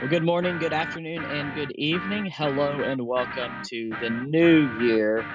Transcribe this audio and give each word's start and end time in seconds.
Well, 0.00 0.08
good 0.08 0.24
morning, 0.24 0.58
good 0.58 0.72
afternoon, 0.72 1.22
and 1.22 1.54
good 1.54 1.72
evening. 1.72 2.32
Hello, 2.34 2.80
and 2.80 3.06
welcome 3.06 3.52
to 3.66 3.90
the 4.00 4.08
new 4.08 4.82
year, 4.82 5.26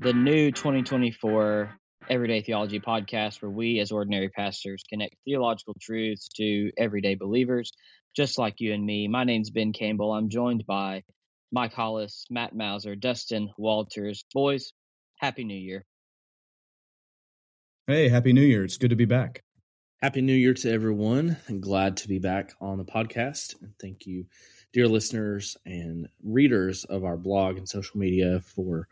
the 0.00 0.12
new 0.12 0.50
2024 0.50 1.78
Everyday 2.08 2.42
Theology 2.42 2.80
podcast, 2.80 3.40
where 3.40 3.52
we, 3.52 3.78
as 3.78 3.92
ordinary 3.92 4.28
pastors, 4.28 4.82
connect 4.88 5.14
theological 5.24 5.76
truths 5.80 6.26
to 6.38 6.72
everyday 6.76 7.14
believers, 7.14 7.70
just 8.16 8.36
like 8.36 8.54
you 8.58 8.74
and 8.74 8.84
me. 8.84 9.06
My 9.06 9.22
name's 9.22 9.50
Ben 9.50 9.72
Campbell. 9.72 10.12
I'm 10.12 10.28
joined 10.28 10.66
by 10.66 11.04
Mike 11.52 11.72
Hollis, 11.72 12.26
Matt 12.30 12.52
Mauser, 12.52 12.96
Dustin 12.96 13.50
Walters. 13.58 14.24
Boys, 14.34 14.72
Happy 15.20 15.44
New 15.44 15.54
Year. 15.54 15.84
Hey, 17.86 18.08
Happy 18.08 18.32
New 18.32 18.42
Year. 18.42 18.64
It's 18.64 18.76
good 18.76 18.90
to 18.90 18.96
be 18.96 19.04
back. 19.04 19.44
Happy 20.02 20.22
New 20.22 20.32
Year 20.32 20.54
to 20.54 20.72
everyone. 20.72 21.36
I'm 21.46 21.60
glad 21.60 21.98
to 21.98 22.08
be 22.08 22.18
back 22.18 22.54
on 22.58 22.78
the 22.78 22.86
podcast. 22.86 23.60
And 23.60 23.74
thank 23.78 24.06
you, 24.06 24.24
dear 24.72 24.88
listeners 24.88 25.58
and 25.66 26.08
readers 26.24 26.84
of 26.84 27.04
our 27.04 27.18
blog 27.18 27.58
and 27.58 27.68
social 27.68 28.00
media, 28.00 28.40
for 28.40 28.88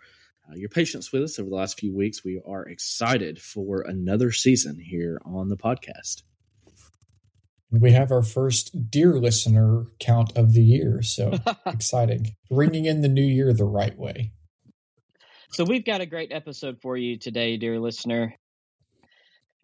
uh, 0.46 0.54
your 0.54 0.68
patience 0.68 1.10
with 1.10 1.22
us 1.22 1.38
over 1.38 1.48
the 1.48 1.56
last 1.56 1.80
few 1.80 1.96
weeks. 1.96 2.22
We 2.22 2.42
are 2.46 2.68
excited 2.68 3.40
for 3.40 3.80
another 3.80 4.32
season 4.32 4.78
here 4.78 5.18
on 5.24 5.48
the 5.48 5.56
podcast. 5.56 6.24
We 7.70 7.92
have 7.92 8.12
our 8.12 8.22
first 8.22 8.90
dear 8.90 9.14
listener 9.14 9.86
count 10.00 10.36
of 10.36 10.52
the 10.52 10.62
year. 10.62 11.00
So 11.00 11.38
exciting. 11.66 12.36
Ringing 12.50 12.84
in 12.84 13.00
the 13.00 13.08
new 13.08 13.24
year 13.24 13.54
the 13.54 13.64
right 13.64 13.96
way. 13.96 14.32
So, 15.52 15.64
we've 15.64 15.86
got 15.86 16.02
a 16.02 16.06
great 16.06 16.32
episode 16.32 16.82
for 16.82 16.98
you 16.98 17.16
today, 17.16 17.56
dear 17.56 17.80
listener 17.80 18.34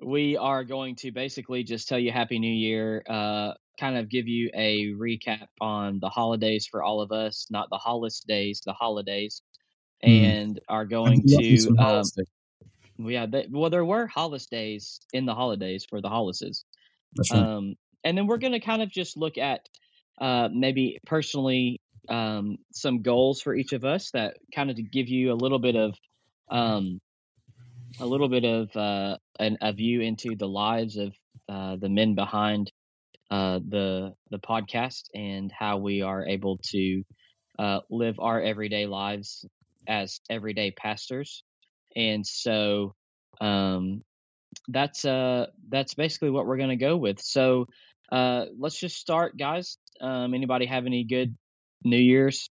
we 0.02 0.36
are 0.36 0.64
going 0.64 0.96
to 0.96 1.12
basically 1.12 1.62
just 1.62 1.88
tell 1.88 1.98
you 1.98 2.12
Happy 2.12 2.38
New 2.38 2.52
Year, 2.52 3.02
uh, 3.08 3.52
kind 3.78 3.96
of 3.96 4.08
give 4.08 4.28
you 4.28 4.50
a 4.54 4.86
recap 4.92 5.46
on 5.60 5.98
the 6.00 6.08
holidays 6.08 6.66
for 6.70 6.82
all 6.82 7.00
of 7.00 7.12
us, 7.12 7.46
not 7.50 7.68
the 7.70 7.78
Hollis 7.78 8.20
days, 8.20 8.62
the 8.64 8.72
holidays, 8.72 9.42
mm. 10.04 10.22
and 10.22 10.60
are 10.68 10.84
going 10.84 11.22
to. 11.26 11.76
Um, 11.78 12.04
yeah, 12.98 13.26
they, 13.26 13.46
well, 13.50 13.70
there 13.70 13.84
were 13.84 14.06
Hollis 14.06 14.46
days 14.46 15.00
in 15.12 15.26
the 15.26 15.34
holidays 15.34 15.84
for 15.88 16.00
the 16.00 16.08
Hollises. 16.08 16.64
Right. 17.18 17.40
Um, 17.40 17.74
and 18.04 18.16
then 18.16 18.26
we're 18.26 18.38
going 18.38 18.52
to 18.52 18.60
kind 18.60 18.82
of 18.82 18.90
just 18.90 19.16
look 19.16 19.38
at 19.38 19.68
uh, 20.20 20.48
maybe 20.52 20.98
personally 21.06 21.80
um, 22.08 22.58
some 22.72 23.02
goals 23.02 23.40
for 23.40 23.54
each 23.54 23.72
of 23.72 23.84
us 23.84 24.10
that 24.12 24.36
kind 24.54 24.70
of 24.70 24.76
to 24.76 24.82
give 24.82 25.08
you 25.08 25.32
a 25.32 25.34
little 25.34 25.58
bit 25.58 25.74
of 25.74 25.94
um, 26.50 27.00
a 28.00 28.06
little 28.06 28.28
bit 28.28 28.44
of 28.44 28.76
uh, 28.76 29.16
an, 29.38 29.58
a 29.60 29.72
view 29.72 30.00
into 30.00 30.36
the 30.36 30.48
lives 30.48 30.96
of 30.96 31.14
uh, 31.48 31.76
the 31.76 31.88
men 31.88 32.14
behind 32.14 32.72
uh, 33.30 33.60
the 33.68 34.14
the 34.30 34.38
podcast 34.38 35.04
and 35.14 35.50
how 35.52 35.78
we 35.78 36.02
are 36.02 36.26
able 36.26 36.58
to 36.58 37.02
uh, 37.58 37.80
live 37.90 38.18
our 38.18 38.40
everyday 38.40 38.86
lives 38.86 39.46
as 39.86 40.20
everyday 40.28 40.70
pastors. 40.70 41.42
And 41.96 42.26
so 42.26 42.94
um, 43.40 44.02
that's 44.68 45.04
uh 45.04 45.46
that's 45.68 45.94
basically 45.94 46.30
what 46.30 46.46
we're 46.46 46.56
going 46.56 46.70
to 46.70 46.76
go 46.76 46.96
with. 46.96 47.20
So 47.20 47.66
uh, 48.10 48.46
let's 48.58 48.78
just 48.78 48.96
start, 48.96 49.36
guys. 49.36 49.78
Um, 50.00 50.34
anybody 50.34 50.66
have 50.66 50.86
any 50.86 51.04
good 51.04 51.36
New 51.84 51.98
Year's 51.98 52.48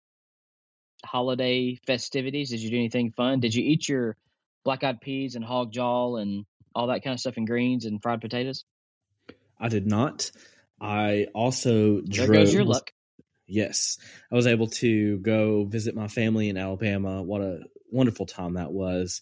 holiday 1.05 1.79
festivities? 1.87 2.51
Did 2.51 2.61
you 2.61 2.71
do 2.71 2.77
anything 2.77 3.13
fun? 3.13 3.41
Did 3.41 3.55
you 3.55 3.65
eat 3.65 3.89
your 3.89 4.17
black 4.65 4.85
eyed 4.85 5.01
peas 5.01 5.35
and 5.35 5.45
hog 5.45 5.73
jaw 5.73 6.17
and 6.17 6.45
all 6.75 6.89
that 6.89 7.03
kind 7.03 7.15
of 7.15 7.21
stuff 7.21 7.37
and 7.37 7.47
greens 7.47 7.85
and 7.85 8.03
fried 8.03 8.21
potatoes? 8.21 8.65
I 9.59 9.69
did 9.69 9.87
not. 9.87 10.31
I 10.81 11.27
also 11.35 12.01
there 12.01 12.27
drove. 12.27 12.33
goes 12.33 12.55
your 12.55 12.65
luck. 12.65 12.93
Yes, 13.47 13.99
I 14.31 14.37
was 14.37 14.47
able 14.47 14.69
to 14.69 15.19
go 15.19 15.65
visit 15.65 15.95
my 15.95 16.09
family 16.09 16.49
in 16.49 16.57
Alabama. 16.57 17.23
What 17.23 17.43
a 17.43 17.61
wonderful 17.91 18.27
time 18.27 18.55
that 18.55 18.73
was! 18.73 19.21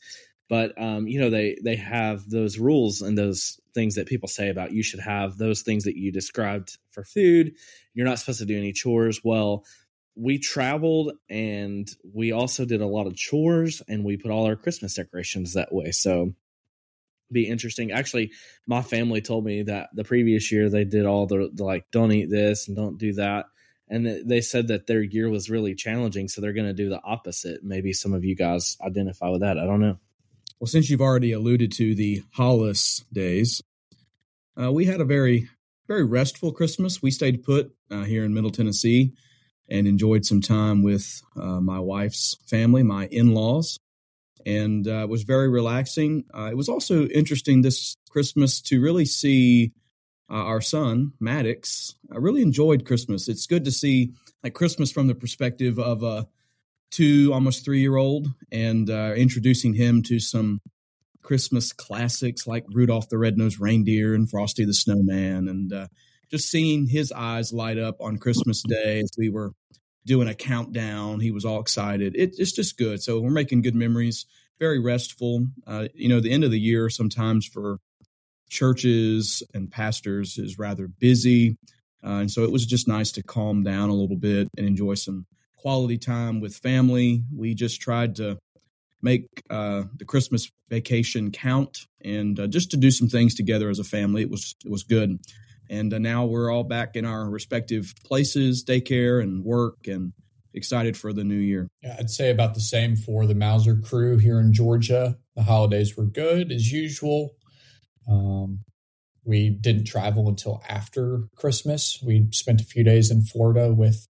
But 0.48 0.80
um, 0.80 1.08
you 1.08 1.20
know 1.20 1.30
they 1.30 1.58
they 1.62 1.76
have 1.76 2.28
those 2.28 2.58
rules 2.58 3.02
and 3.02 3.18
those 3.18 3.58
things 3.74 3.96
that 3.96 4.06
people 4.06 4.28
say 4.28 4.48
about 4.50 4.72
you 4.72 4.82
should 4.82 5.00
have 5.00 5.36
those 5.36 5.62
things 5.62 5.84
that 5.84 5.96
you 5.96 6.12
described 6.12 6.78
for 6.90 7.04
food. 7.04 7.54
You're 7.94 8.06
not 8.06 8.18
supposed 8.18 8.40
to 8.40 8.46
do 8.46 8.56
any 8.56 8.72
chores. 8.72 9.20
Well, 9.24 9.64
we 10.18 10.38
traveled 10.38 11.12
and 11.30 11.88
we 12.12 12.32
also 12.32 12.64
did 12.64 12.80
a 12.80 12.86
lot 12.86 13.06
of 13.06 13.14
chores 13.14 13.82
and 13.88 14.04
we 14.04 14.16
put 14.16 14.32
all 14.32 14.46
our 14.46 14.56
Christmas 14.56 14.94
decorations 14.94 15.54
that 15.54 15.72
way. 15.72 15.92
So 15.92 16.34
be 17.30 17.46
interesting. 17.46 17.92
Actually, 17.92 18.32
my 18.66 18.82
family 18.82 19.20
told 19.20 19.44
me 19.44 19.62
that 19.62 19.90
the 19.94 20.04
previous 20.04 20.50
year 20.50 20.68
they 20.68 20.84
did 20.84 21.06
all 21.06 21.26
the, 21.26 21.50
the 21.54 21.64
like 21.64 21.84
don't 21.92 22.10
eat 22.10 22.30
this 22.30 22.66
and 22.66 22.76
don't 22.76 22.98
do 22.98 23.12
that. 23.14 23.46
And 23.88 24.28
they 24.28 24.40
said 24.40 24.68
that 24.68 24.86
their 24.86 25.02
year 25.02 25.30
was 25.30 25.48
really 25.48 25.74
challenging, 25.74 26.28
so 26.28 26.40
they're 26.42 26.52
going 26.52 26.66
to 26.66 26.74
do 26.74 26.90
the 26.90 27.00
opposite. 27.02 27.64
Maybe 27.64 27.94
some 27.94 28.12
of 28.12 28.22
you 28.22 28.36
guys 28.36 28.76
identify 28.84 29.30
with 29.30 29.40
that. 29.40 29.56
I 29.56 29.64
don't 29.64 29.80
know. 29.80 29.98
Well, 30.60 30.68
since 30.68 30.90
you've 30.90 31.00
already 31.00 31.32
alluded 31.32 31.72
to 31.72 31.94
the 31.94 32.22
Hollis 32.32 33.04
days, 33.12 33.62
uh, 34.60 34.70
we 34.72 34.84
had 34.84 35.00
a 35.00 35.06
very, 35.06 35.48
very 35.86 36.04
restful 36.04 36.52
Christmas. 36.52 37.00
We 37.00 37.10
stayed 37.10 37.44
put 37.44 37.72
uh, 37.90 38.02
here 38.02 38.24
in 38.24 38.34
Middle 38.34 38.50
Tennessee 38.50 39.14
and 39.68 39.86
enjoyed 39.86 40.24
some 40.24 40.40
time 40.40 40.82
with 40.82 41.22
uh, 41.36 41.60
my 41.60 41.78
wife's 41.78 42.36
family, 42.46 42.82
my 42.82 43.06
in 43.06 43.34
laws, 43.34 43.78
and 44.46 44.86
uh, 44.88 45.06
was 45.08 45.24
very 45.24 45.48
relaxing. 45.48 46.24
Uh, 46.34 46.48
it 46.50 46.56
was 46.56 46.68
also 46.68 47.06
interesting 47.06 47.62
this 47.62 47.96
Christmas 48.10 48.60
to 48.62 48.80
really 48.80 49.04
see 49.04 49.72
uh, 50.30 50.34
our 50.34 50.60
son, 50.60 51.12
Maddox. 51.20 51.94
I 52.12 52.16
really 52.16 52.42
enjoyed 52.42 52.86
Christmas. 52.86 53.28
It's 53.28 53.46
good 53.46 53.64
to 53.64 53.72
see 53.72 54.12
like 54.42 54.54
Christmas 54.54 54.92
from 54.92 55.06
the 55.06 55.14
perspective 55.14 55.78
of 55.78 56.02
a 56.02 56.28
two, 56.90 57.32
almost 57.32 57.64
three 57.64 57.80
year 57.80 57.96
old, 57.96 58.28
and 58.50 58.88
uh, 58.88 59.12
introducing 59.16 59.74
him 59.74 60.02
to 60.04 60.18
some 60.18 60.60
Christmas 61.22 61.72
classics 61.72 62.46
like 62.46 62.64
Rudolph 62.72 63.08
the 63.08 63.18
Red-Nosed 63.18 63.60
Reindeer 63.60 64.14
and 64.14 64.30
Frosty 64.30 64.64
the 64.64 64.74
Snowman, 64.74 65.48
and 65.48 65.72
uh, 65.72 65.88
just 66.30 66.50
seeing 66.50 66.86
his 66.86 67.12
eyes 67.12 67.52
light 67.52 67.78
up 67.78 68.00
on 68.00 68.18
Christmas 68.18 68.62
Day 68.62 69.00
as 69.00 69.10
we 69.16 69.30
were 69.30 69.52
doing 70.06 70.28
a 70.28 70.34
countdown. 70.34 71.20
He 71.20 71.30
was 71.30 71.44
all 71.44 71.60
excited. 71.60 72.16
It, 72.16 72.34
it's 72.38 72.52
just 72.52 72.78
good. 72.78 73.02
So 73.02 73.20
we're 73.20 73.30
making 73.30 73.62
good 73.62 73.74
memories. 73.74 74.26
Very 74.58 74.80
restful. 74.80 75.46
Uh, 75.66 75.88
you 75.94 76.08
know, 76.08 76.20
the 76.20 76.32
end 76.32 76.44
of 76.44 76.50
the 76.50 76.60
year 76.60 76.88
sometimes 76.90 77.46
for 77.46 77.78
churches 78.48 79.42
and 79.54 79.70
pastors 79.70 80.38
is 80.38 80.58
rather 80.58 80.88
busy, 80.88 81.56
uh, 82.02 82.20
and 82.20 82.30
so 82.30 82.44
it 82.44 82.50
was 82.50 82.64
just 82.64 82.88
nice 82.88 83.12
to 83.12 83.22
calm 83.22 83.62
down 83.62 83.90
a 83.90 83.94
little 83.94 84.16
bit 84.16 84.48
and 84.56 84.66
enjoy 84.66 84.94
some 84.94 85.26
quality 85.56 85.98
time 85.98 86.40
with 86.40 86.56
family. 86.56 87.22
We 87.34 87.54
just 87.54 87.80
tried 87.80 88.16
to 88.16 88.38
make 89.02 89.26
uh, 89.50 89.84
the 89.96 90.04
Christmas 90.04 90.50
vacation 90.70 91.30
count 91.30 91.86
and 92.00 92.38
uh, 92.40 92.46
just 92.46 92.70
to 92.70 92.76
do 92.76 92.90
some 92.90 93.08
things 93.08 93.34
together 93.34 93.68
as 93.68 93.78
a 93.78 93.84
family. 93.84 94.22
It 94.22 94.30
was 94.30 94.56
it 94.64 94.70
was 94.70 94.82
good 94.82 95.18
and 95.70 95.92
uh, 95.92 95.98
now 95.98 96.24
we're 96.24 96.50
all 96.50 96.64
back 96.64 96.96
in 96.96 97.04
our 97.04 97.28
respective 97.28 97.94
places, 98.04 98.64
daycare 98.64 99.22
and 99.22 99.44
work, 99.44 99.86
and 99.86 100.12
excited 100.54 100.96
for 100.96 101.12
the 101.12 101.24
new 101.24 101.36
year. 101.36 101.68
Yeah, 101.82 101.96
I'd 101.98 102.10
say 102.10 102.30
about 102.30 102.54
the 102.54 102.60
same 102.60 102.96
for 102.96 103.26
the 103.26 103.34
Mauser 103.34 103.76
crew 103.76 104.18
here 104.18 104.40
in 104.40 104.52
Georgia. 104.52 105.16
The 105.36 105.42
holidays 105.42 105.96
were 105.96 106.06
good 106.06 106.50
as 106.50 106.72
usual. 106.72 107.30
Um, 108.08 108.60
we 109.24 109.50
didn't 109.50 109.84
travel 109.84 110.28
until 110.28 110.62
after 110.68 111.24
Christmas. 111.36 112.02
We 112.02 112.28
spent 112.30 112.60
a 112.60 112.64
few 112.64 112.82
days 112.82 113.10
in 113.10 113.22
Florida 113.22 113.72
with 113.72 114.08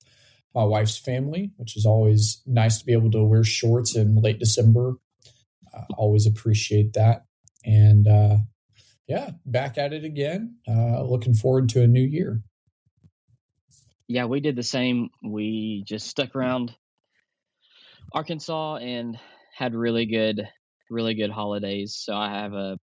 my 0.54 0.64
wife's 0.64 0.96
family, 0.96 1.50
which 1.56 1.76
is 1.76 1.84
always 1.84 2.40
nice 2.46 2.78
to 2.78 2.86
be 2.86 2.92
able 2.92 3.10
to 3.10 3.24
wear 3.24 3.44
shorts 3.44 3.96
in 3.96 4.20
late 4.20 4.38
December. 4.38 4.94
Uh, 5.74 5.82
always 5.96 6.26
appreciate 6.26 6.92
that. 6.94 7.24
And 7.64 8.06
uh, 8.06 8.36
yeah, 9.08 9.30
back 9.46 9.78
at 9.78 9.92
it 9.94 10.04
again. 10.04 10.56
Uh, 10.68 11.02
looking 11.02 11.34
forward 11.34 11.70
to 11.70 11.82
a 11.82 11.86
new 11.86 12.02
year. 12.02 12.42
Yeah, 14.06 14.26
we 14.26 14.40
did 14.40 14.54
the 14.54 14.62
same. 14.62 15.08
We 15.22 15.82
just 15.86 16.06
stuck 16.06 16.36
around 16.36 16.74
Arkansas 18.12 18.76
and 18.76 19.18
had 19.56 19.74
really 19.74 20.06
good, 20.06 20.46
really 20.90 21.14
good 21.14 21.30
holidays. 21.30 21.96
So 21.98 22.14
I 22.14 22.30
have 22.30 22.52
a 22.52 22.78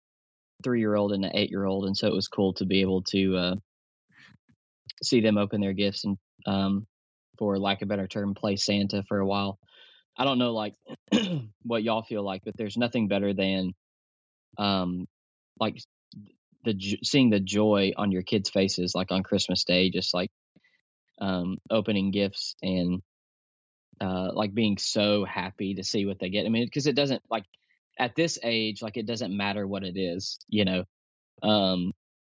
three 0.63 0.81
year 0.81 0.95
old 0.95 1.13
and 1.13 1.25
an 1.25 1.33
eight 1.35 1.51
year 1.51 1.65
old, 1.65 1.87
and 1.87 1.97
so 1.97 2.07
it 2.07 2.15
was 2.15 2.29
cool 2.29 2.53
to 2.55 2.67
be 2.67 2.83
able 2.83 3.03
to 3.05 3.37
uh, 3.37 3.55
see 5.03 5.21
them 5.21 5.39
open 5.39 5.61
their 5.61 5.73
gifts 5.73 6.05
and, 6.05 6.19
um, 6.47 6.87
for 7.39 7.59
lack 7.59 7.81
of 7.81 7.87
a 7.87 7.89
better 7.89 8.07
term, 8.07 8.35
play 8.35 8.57
Santa 8.57 9.03
for 9.09 9.19
a 9.19 9.27
while. 9.27 9.59
I 10.19 10.25
don't 10.25 10.39
know, 10.39 10.53
like 10.53 10.75
what 11.63 11.83
y'all 11.83 12.03
feel 12.03 12.23
like, 12.23 12.43
but 12.45 12.55
there's 12.59 12.77
nothing 12.77 13.09
better 13.09 13.33
than, 13.33 13.73
um, 14.59 15.07
like 15.59 15.79
the 16.65 16.99
seeing 17.03 17.31
the 17.31 17.41
joy 17.41 17.93
on 17.97 18.13
your 18.13 18.23
kids' 18.23 18.51
faces, 18.51 18.95
like 18.95 19.11
on 19.13 19.23
Christmas 19.23 19.65
Day, 19.65 19.91
just 19.91 20.15
like 20.15 20.31
um, 21.21 21.59
opening 21.71 22.11
gifts 22.11 22.57
and 22.63 23.03
uh, 24.01 24.31
like 24.33 24.55
being 24.55 24.79
so 24.79 25.25
happy 25.25 25.75
to 25.75 25.85
see 25.85 26.07
what 26.07 26.19
they 26.19 26.31
get. 26.31 26.47
I 26.47 26.49
mean, 26.49 26.65
because 26.65 26.87
it 26.87 26.97
doesn't 26.97 27.23
like 27.31 27.45
at 27.99 28.15
this 28.15 28.39
age, 28.43 28.83
like 28.83 28.97
it 28.97 29.07
doesn't 29.07 29.37
matter 29.37 29.67
what 29.67 29.85
it 29.85 29.99
is, 29.99 30.39
you 30.49 30.65
know. 30.65 30.85
Um, 31.43 31.93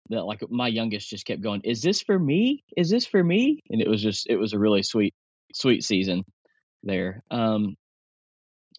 that 0.09 0.23
like 0.23 0.43
my 0.49 0.67
youngest 0.67 1.09
just 1.09 1.25
kept 1.25 1.41
going, 1.41 1.61
"Is 1.63 1.81
this 1.81 2.01
for 2.01 2.17
me? 2.17 2.63
Is 2.75 2.89
this 2.89 3.05
for 3.05 3.23
me?" 3.23 3.61
And 3.69 3.81
it 3.81 3.87
was 3.87 4.01
just 4.01 4.27
it 4.29 4.35
was 4.35 4.53
a 4.53 4.59
really 4.59 4.83
sweet 4.83 5.13
sweet 5.53 5.83
season 5.83 6.23
there. 6.83 7.23
Um, 7.31 7.75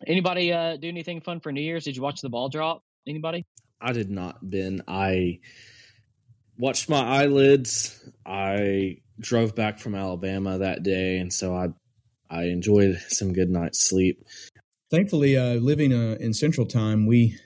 anybody 0.07 0.53
uh, 0.53 0.77
do 0.77 0.89
anything 0.89 1.21
fun 1.23 1.41
for 1.41 1.53
New 1.53 1.63
Year's? 1.63 1.85
Did 1.85 1.97
you 1.97 2.03
watch 2.03 2.21
the 2.21 2.29
ball 2.29 2.49
drop? 2.51 2.83
Anybody? 3.07 3.47
I 3.85 3.93
did 3.93 4.11
not, 4.11 4.39
Ben. 4.43 4.81
I 4.89 5.41
watched 6.57 6.89
my 6.89 7.01
eyelids. 7.01 8.03
I 8.25 8.99
drove 9.21 9.55
back 9.55 9.79
from 9.79 9.95
Alabama 9.95 10.59
that 10.59 10.83
day, 10.83 11.19
and 11.19 11.31
so 11.31 11.55
I 11.55 11.69
I 12.31 12.45
enjoyed 12.45 12.99
some 13.09 13.35
good 13.35 13.51
night's 13.51 13.87
sleep. 13.87 14.25
Thankfully, 14.91 15.37
uh, 15.37 15.55
living 15.55 15.93
uh, 15.93 16.17
in 16.19 16.33
Central 16.33 16.67
Time, 16.67 17.07
we 17.07 17.37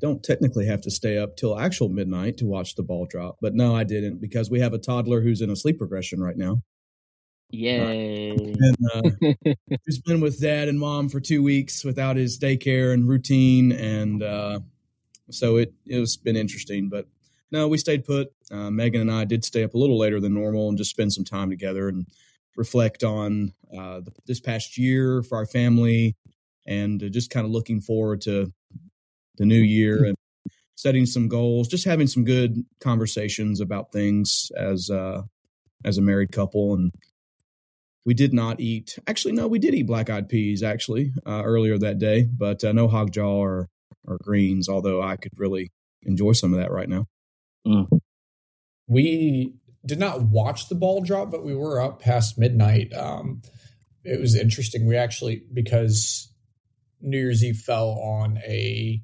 don't 0.00 0.22
technically 0.22 0.66
have 0.66 0.82
to 0.82 0.90
stay 0.90 1.16
up 1.16 1.36
till 1.36 1.58
actual 1.58 1.88
midnight 1.88 2.36
to 2.38 2.46
watch 2.46 2.74
the 2.74 2.82
ball 2.82 3.06
drop. 3.08 3.36
But 3.40 3.54
no, 3.54 3.74
I 3.74 3.84
didn't 3.84 4.20
because 4.20 4.50
we 4.50 4.60
have 4.60 4.74
a 4.74 4.78
toddler 4.78 5.22
who's 5.22 5.40
in 5.40 5.50
a 5.50 5.56
sleep 5.56 5.80
regression 5.80 6.20
right 6.20 6.36
now. 6.36 6.62
Yay! 7.52 8.30
And, 8.30 8.76
uh, 8.94 9.32
he's 9.86 10.00
been 10.00 10.20
with 10.20 10.40
dad 10.40 10.68
and 10.68 10.78
mom 10.78 11.08
for 11.08 11.20
two 11.20 11.42
weeks 11.42 11.84
without 11.84 12.16
his 12.16 12.38
daycare 12.38 12.92
and 12.92 13.08
routine, 13.08 13.72
and 13.72 14.22
uh, 14.22 14.60
so 15.30 15.56
it 15.56 15.72
it's 15.86 16.16
been 16.16 16.36
interesting. 16.36 16.88
But 16.88 17.06
no, 17.50 17.68
we 17.68 17.78
stayed 17.78 18.04
put. 18.04 18.32
Uh, 18.50 18.70
Megan 18.70 19.00
and 19.00 19.10
I 19.10 19.24
did 19.24 19.44
stay 19.44 19.64
up 19.64 19.74
a 19.74 19.78
little 19.78 19.98
later 19.98 20.20
than 20.20 20.34
normal 20.34 20.68
and 20.68 20.78
just 20.78 20.90
spend 20.90 21.12
some 21.12 21.24
time 21.24 21.50
together 21.50 21.88
and 21.88 22.06
reflect 22.56 23.04
on 23.04 23.52
uh, 23.72 24.00
the, 24.00 24.12
this 24.26 24.40
past 24.40 24.76
year 24.76 25.22
for 25.22 25.38
our 25.38 25.46
family, 25.46 26.16
and 26.66 27.00
just 27.12 27.30
kind 27.30 27.46
of 27.46 27.52
looking 27.52 27.80
forward 27.80 28.20
to 28.22 28.52
the 29.36 29.46
new 29.46 29.60
year 29.60 30.04
and 30.04 30.16
setting 30.76 31.06
some 31.06 31.28
goals, 31.28 31.68
just 31.68 31.84
having 31.84 32.06
some 32.06 32.24
good 32.24 32.64
conversations 32.80 33.60
about 33.60 33.92
things 33.92 34.50
as 34.56 34.90
uh, 34.90 35.22
as 35.84 35.98
a 35.98 36.02
married 36.02 36.32
couple 36.32 36.74
and 36.74 36.92
we 38.04 38.14
did 38.14 38.32
not 38.32 38.60
eat. 38.60 38.98
Actually, 39.06 39.32
no, 39.32 39.46
we 39.46 39.58
did 39.58 39.74
eat 39.74 39.86
black 39.86 40.10
eyed 40.10 40.28
peas 40.28 40.62
actually 40.62 41.12
uh, 41.26 41.42
earlier 41.44 41.78
that 41.78 41.98
day, 41.98 42.22
but 42.24 42.64
uh, 42.64 42.72
no 42.72 42.88
hog 42.88 43.12
jaw 43.12 43.38
or 43.38 43.68
or 44.06 44.18
greens. 44.22 44.68
Although 44.68 45.02
I 45.02 45.16
could 45.16 45.32
really 45.36 45.70
enjoy 46.02 46.32
some 46.32 46.52
of 46.52 46.60
that 46.60 46.70
right 46.70 46.88
now. 46.88 47.06
Mm. 47.66 47.88
We 48.86 49.54
did 49.84 49.98
not 49.98 50.22
watch 50.22 50.68
the 50.68 50.74
ball 50.74 51.02
drop, 51.02 51.30
but 51.30 51.44
we 51.44 51.54
were 51.54 51.80
up 51.80 52.00
past 52.00 52.38
midnight. 52.38 52.92
Um, 52.92 53.42
it 54.04 54.20
was 54.20 54.34
interesting. 54.34 54.86
We 54.86 54.96
actually 54.96 55.42
because 55.52 56.32
New 57.00 57.18
Year's 57.18 57.44
Eve 57.44 57.56
fell 57.56 57.90
on 57.90 58.38
a 58.38 59.02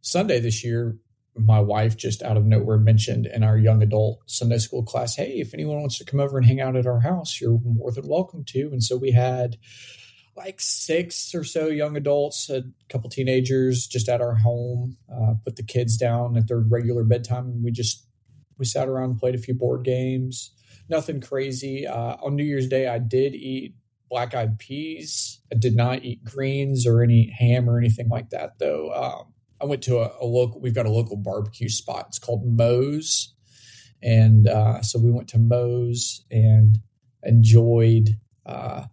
Sunday 0.00 0.40
this 0.40 0.64
year 0.64 0.98
my 1.36 1.60
wife 1.60 1.96
just 1.96 2.22
out 2.22 2.36
of 2.36 2.44
nowhere 2.44 2.78
mentioned 2.78 3.26
in 3.26 3.42
our 3.42 3.58
young 3.58 3.82
adult 3.82 4.22
Sunday 4.26 4.58
school 4.58 4.84
class, 4.84 5.16
hey, 5.16 5.40
if 5.40 5.52
anyone 5.52 5.80
wants 5.80 5.98
to 5.98 6.04
come 6.04 6.20
over 6.20 6.38
and 6.38 6.46
hang 6.46 6.60
out 6.60 6.76
at 6.76 6.86
our 6.86 7.00
house, 7.00 7.40
you're 7.40 7.58
more 7.64 7.90
than 7.90 8.08
welcome 8.08 8.44
to. 8.44 8.68
And 8.72 8.82
so 8.82 8.96
we 8.96 9.10
had 9.10 9.56
like 10.36 10.60
six 10.60 11.34
or 11.34 11.44
so 11.44 11.68
young 11.68 11.96
adults, 11.96 12.50
a 12.50 12.62
couple 12.88 13.08
teenagers 13.08 13.86
just 13.86 14.08
at 14.08 14.20
our 14.20 14.34
home, 14.34 14.96
uh, 15.12 15.34
put 15.44 15.56
the 15.56 15.62
kids 15.62 15.96
down 15.96 16.36
at 16.36 16.48
their 16.48 16.60
regular 16.60 17.04
bedtime. 17.04 17.46
And 17.46 17.64
we 17.64 17.70
just, 17.70 18.06
we 18.58 18.64
sat 18.64 18.88
around 18.88 19.10
and 19.10 19.18
played 19.18 19.34
a 19.34 19.38
few 19.38 19.54
board 19.54 19.84
games. 19.84 20.52
Nothing 20.88 21.20
crazy. 21.20 21.86
Uh, 21.86 22.16
on 22.22 22.36
New 22.36 22.44
Year's 22.44 22.68
Day, 22.68 22.88
I 22.88 22.98
did 22.98 23.34
eat 23.34 23.74
black 24.10 24.34
eyed 24.34 24.58
peas. 24.58 25.40
I 25.52 25.56
did 25.56 25.76
not 25.76 26.04
eat 26.04 26.24
greens 26.24 26.86
or 26.86 27.02
any 27.02 27.34
ham 27.36 27.68
or 27.68 27.78
anything 27.78 28.08
like 28.08 28.30
that, 28.30 28.58
though. 28.58 28.92
Um, 28.92 29.32
I 29.60 29.66
went 29.66 29.82
to 29.84 29.98
a, 29.98 30.12
a, 30.20 30.26
local. 30.26 30.60
We've 30.60 30.74
got 30.74 30.86
a 30.86 30.90
local 30.90 31.16
barbecue 31.16 31.68
spot. 31.68 32.06
It's 32.08 32.18
called 32.18 32.44
Moe's, 32.44 33.34
and 34.02 34.46
uh, 34.46 34.82
so 34.82 34.98
we 34.98 35.10
went 35.10 35.28
to 35.28 35.38
Moe's 35.38 36.24
and 36.30 36.78
enjoyed 37.22 38.18
uh, 38.44 38.84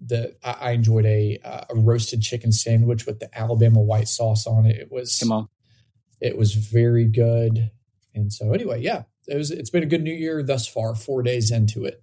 the. 0.00 0.36
I, 0.42 0.72
enjoyed 0.72 1.06
a 1.06 1.38
uh, 1.44 1.64
a 1.70 1.74
roasted 1.74 2.22
chicken 2.22 2.52
sandwich 2.52 3.06
with 3.06 3.20
the 3.20 3.28
Alabama 3.36 3.80
white 3.80 4.08
sauce 4.08 4.46
on 4.46 4.66
it. 4.66 4.76
It 4.76 4.92
was 4.92 5.18
come 5.18 5.32
on. 5.32 5.48
It 6.20 6.36
was 6.36 6.54
very 6.54 7.06
good, 7.06 7.70
and 8.14 8.32
so 8.32 8.52
anyway, 8.52 8.80
yeah, 8.82 9.02
it 9.26 9.36
was. 9.36 9.50
It's 9.50 9.70
been 9.70 9.82
a 9.82 9.86
good 9.86 10.02
New 10.02 10.14
Year 10.14 10.42
thus 10.42 10.66
far. 10.66 10.94
Four 10.94 11.22
days 11.22 11.50
into 11.50 11.84
it. 11.84 12.02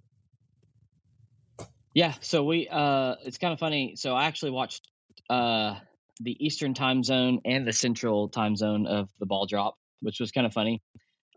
Yeah, 1.94 2.14
so 2.20 2.44
we. 2.44 2.68
uh 2.70 3.16
It's 3.24 3.38
kind 3.38 3.52
of 3.52 3.58
funny. 3.58 3.96
So 3.96 4.14
I 4.14 4.24
actually 4.24 4.52
watched. 4.52 4.88
uh 5.28 5.76
the 6.20 6.36
Eastern 6.44 6.74
time 6.74 7.02
zone 7.02 7.40
and 7.44 7.66
the 7.66 7.72
Central 7.72 8.28
time 8.28 8.54
zone 8.54 8.86
of 8.86 9.08
the 9.18 9.26
ball 9.26 9.46
drop, 9.46 9.76
which 10.00 10.20
was 10.20 10.30
kind 10.30 10.46
of 10.46 10.52
funny. 10.52 10.80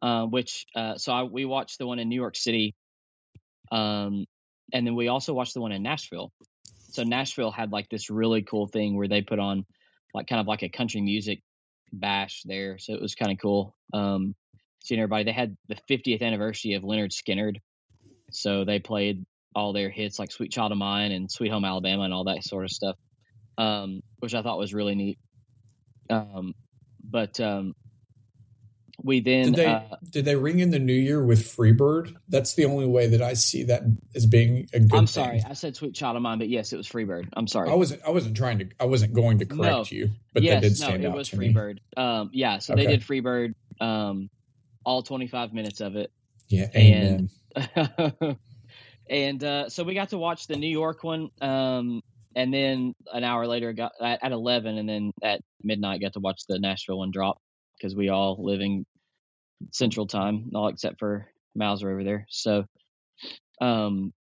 Uh, 0.01 0.25
which 0.25 0.65
uh, 0.75 0.95
so 0.97 1.11
I, 1.11 1.23
we 1.23 1.45
watched 1.45 1.79
the 1.79 1.87
one 1.87 1.97
in 1.97 2.09
New 2.09 2.15
York 2.21 2.35
City, 2.35 2.75
um, 3.71 4.25
and 4.73 4.85
then 4.85 4.95
we 4.95 5.07
also 5.07 5.33
watched 5.33 5.53
the 5.53 5.61
one 5.61 5.71
in 5.71 5.83
Nashville. 5.83 6.31
So 6.91 7.03
Nashville 7.03 7.51
had 7.51 7.71
like 7.71 7.89
this 7.89 8.09
really 8.09 8.41
cool 8.41 8.67
thing 8.67 8.95
where 8.95 9.07
they 9.07 9.21
put 9.21 9.39
on 9.39 9.65
like 10.13 10.27
kind 10.27 10.39
of 10.39 10.47
like 10.47 10.63
a 10.63 10.69
country 10.69 11.01
music 11.01 11.41
bash 11.91 12.41
there, 12.45 12.77
so 12.77 12.93
it 12.93 13.01
was 13.01 13.15
kind 13.15 13.31
of 13.31 13.37
cool. 13.41 13.75
Um, 13.93 14.35
seeing 14.83 14.99
everybody, 15.01 15.25
they 15.25 15.31
had 15.33 15.57
the 15.67 15.77
50th 15.89 16.21
anniversary 16.21 16.73
of 16.73 16.83
Lynyrd 16.83 17.11
Skynyrd, 17.11 17.57
so 18.31 18.65
they 18.65 18.79
played 18.79 19.25
all 19.53 19.73
their 19.73 19.89
hits 19.89 20.19
like 20.19 20.31
"Sweet 20.31 20.51
Child 20.51 20.71
of 20.71 20.77
Mine" 20.77 21.11
and 21.11 21.31
"Sweet 21.31 21.51
Home 21.51 21.65
Alabama" 21.65 22.03
and 22.03 22.13
all 22.13 22.25
that 22.25 22.43
sort 22.43 22.65
of 22.65 22.71
stuff 22.71 22.95
um, 23.57 24.01
which 24.19 24.35
I 24.35 24.41
thought 24.41 24.57
was 24.57 24.73
really 24.73 24.95
neat. 24.95 25.19
Um, 26.09 26.53
but 27.03 27.39
um, 27.39 27.73
we 29.03 29.19
then 29.19 29.51
did 29.51 29.55
they, 29.55 29.65
uh, 29.65 29.81
did 30.09 30.25
they 30.25 30.35
ring 30.35 30.59
in 30.59 30.69
the 30.69 30.79
new 30.79 30.93
year 30.93 31.23
with 31.23 31.39
Freebird? 31.39 32.15
That's 32.29 32.53
the 32.55 32.65
only 32.65 32.87
way 32.87 33.07
that 33.07 33.21
I 33.21 33.33
see 33.33 33.63
that 33.63 33.83
as 34.15 34.25
being 34.25 34.67
a 34.73 34.79
good. 34.79 34.93
I'm 34.93 34.99
thing. 34.99 35.07
sorry, 35.07 35.43
I 35.47 35.53
said 35.53 35.75
"Sweet 35.75 35.95
Child 35.95 36.15
of 36.15 36.21
Mine," 36.21 36.39
but 36.39 36.49
yes, 36.49 36.73
it 36.73 36.77
was 36.77 36.87
Freebird. 36.87 37.27
I'm 37.33 37.47
sorry. 37.47 37.69
I 37.69 37.75
wasn't. 37.75 38.01
I 38.05 38.11
wasn't 38.11 38.37
trying 38.37 38.59
to. 38.59 38.69
I 38.79 38.85
wasn't 38.85 39.13
going 39.13 39.39
to 39.39 39.45
correct 39.45 39.91
No. 39.91 39.97
you, 39.97 40.11
but 40.33 40.43
yes, 40.43 40.61
that 40.61 40.67
did 40.67 40.77
stand 40.77 41.03
no, 41.03 41.09
out 41.09 41.15
it 41.15 41.17
was 41.17 41.29
to 41.29 41.37
me. 41.37 41.53
Freebird. 41.53 41.79
Um, 41.97 42.29
yeah, 42.33 42.59
so 42.59 42.75
they 42.75 42.85
did 42.85 43.01
Freebird, 43.01 43.53
um, 43.81 44.29
all 44.85 45.03
25 45.03 45.53
minutes 45.53 45.81
of 45.81 45.95
it. 45.95 46.11
Yeah, 46.47 46.67
amen. 46.75 47.29
And- 47.55 48.37
and 49.09 49.43
uh, 49.43 49.69
so 49.69 49.83
we 49.83 49.93
got 49.93 50.09
to 50.09 50.17
watch 50.17 50.47
the 50.47 50.55
New 50.55 50.69
York 50.69 51.03
one, 51.03 51.29
um, 51.41 52.01
and 52.35 52.53
then 52.53 52.93
an 53.13 53.23
hour 53.23 53.47
later 53.47 53.73
got 53.73 53.93
at, 54.01 54.23
at 54.23 54.31
eleven, 54.31 54.77
and 54.77 54.87
then 54.87 55.11
at 55.23 55.41
midnight 55.63 56.01
got 56.01 56.13
to 56.13 56.19
watch 56.19 56.41
the 56.47 56.59
Nashville 56.59 56.99
one 56.99 57.11
drop 57.11 57.39
because 57.77 57.95
we 57.95 58.09
all 58.09 58.37
living 58.39 58.85
Central 59.71 60.07
Time, 60.07 60.51
all 60.53 60.67
except 60.67 60.99
for 60.99 61.27
Mauser 61.55 61.89
over 61.89 62.03
there. 62.03 62.25
So, 62.29 62.65
um, 63.61 64.13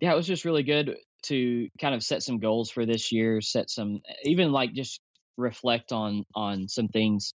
yeah, 0.00 0.12
it 0.12 0.16
was 0.16 0.26
just 0.26 0.44
really 0.44 0.62
good 0.62 0.96
to 1.24 1.68
kind 1.80 1.94
of 1.94 2.02
set 2.02 2.22
some 2.22 2.38
goals 2.38 2.70
for 2.70 2.86
this 2.86 3.12
year, 3.12 3.40
set 3.40 3.70
some 3.70 4.00
even 4.24 4.52
like 4.52 4.72
just 4.72 5.00
reflect 5.36 5.92
on 5.92 6.24
on 6.34 6.68
some 6.68 6.88
things 6.88 7.32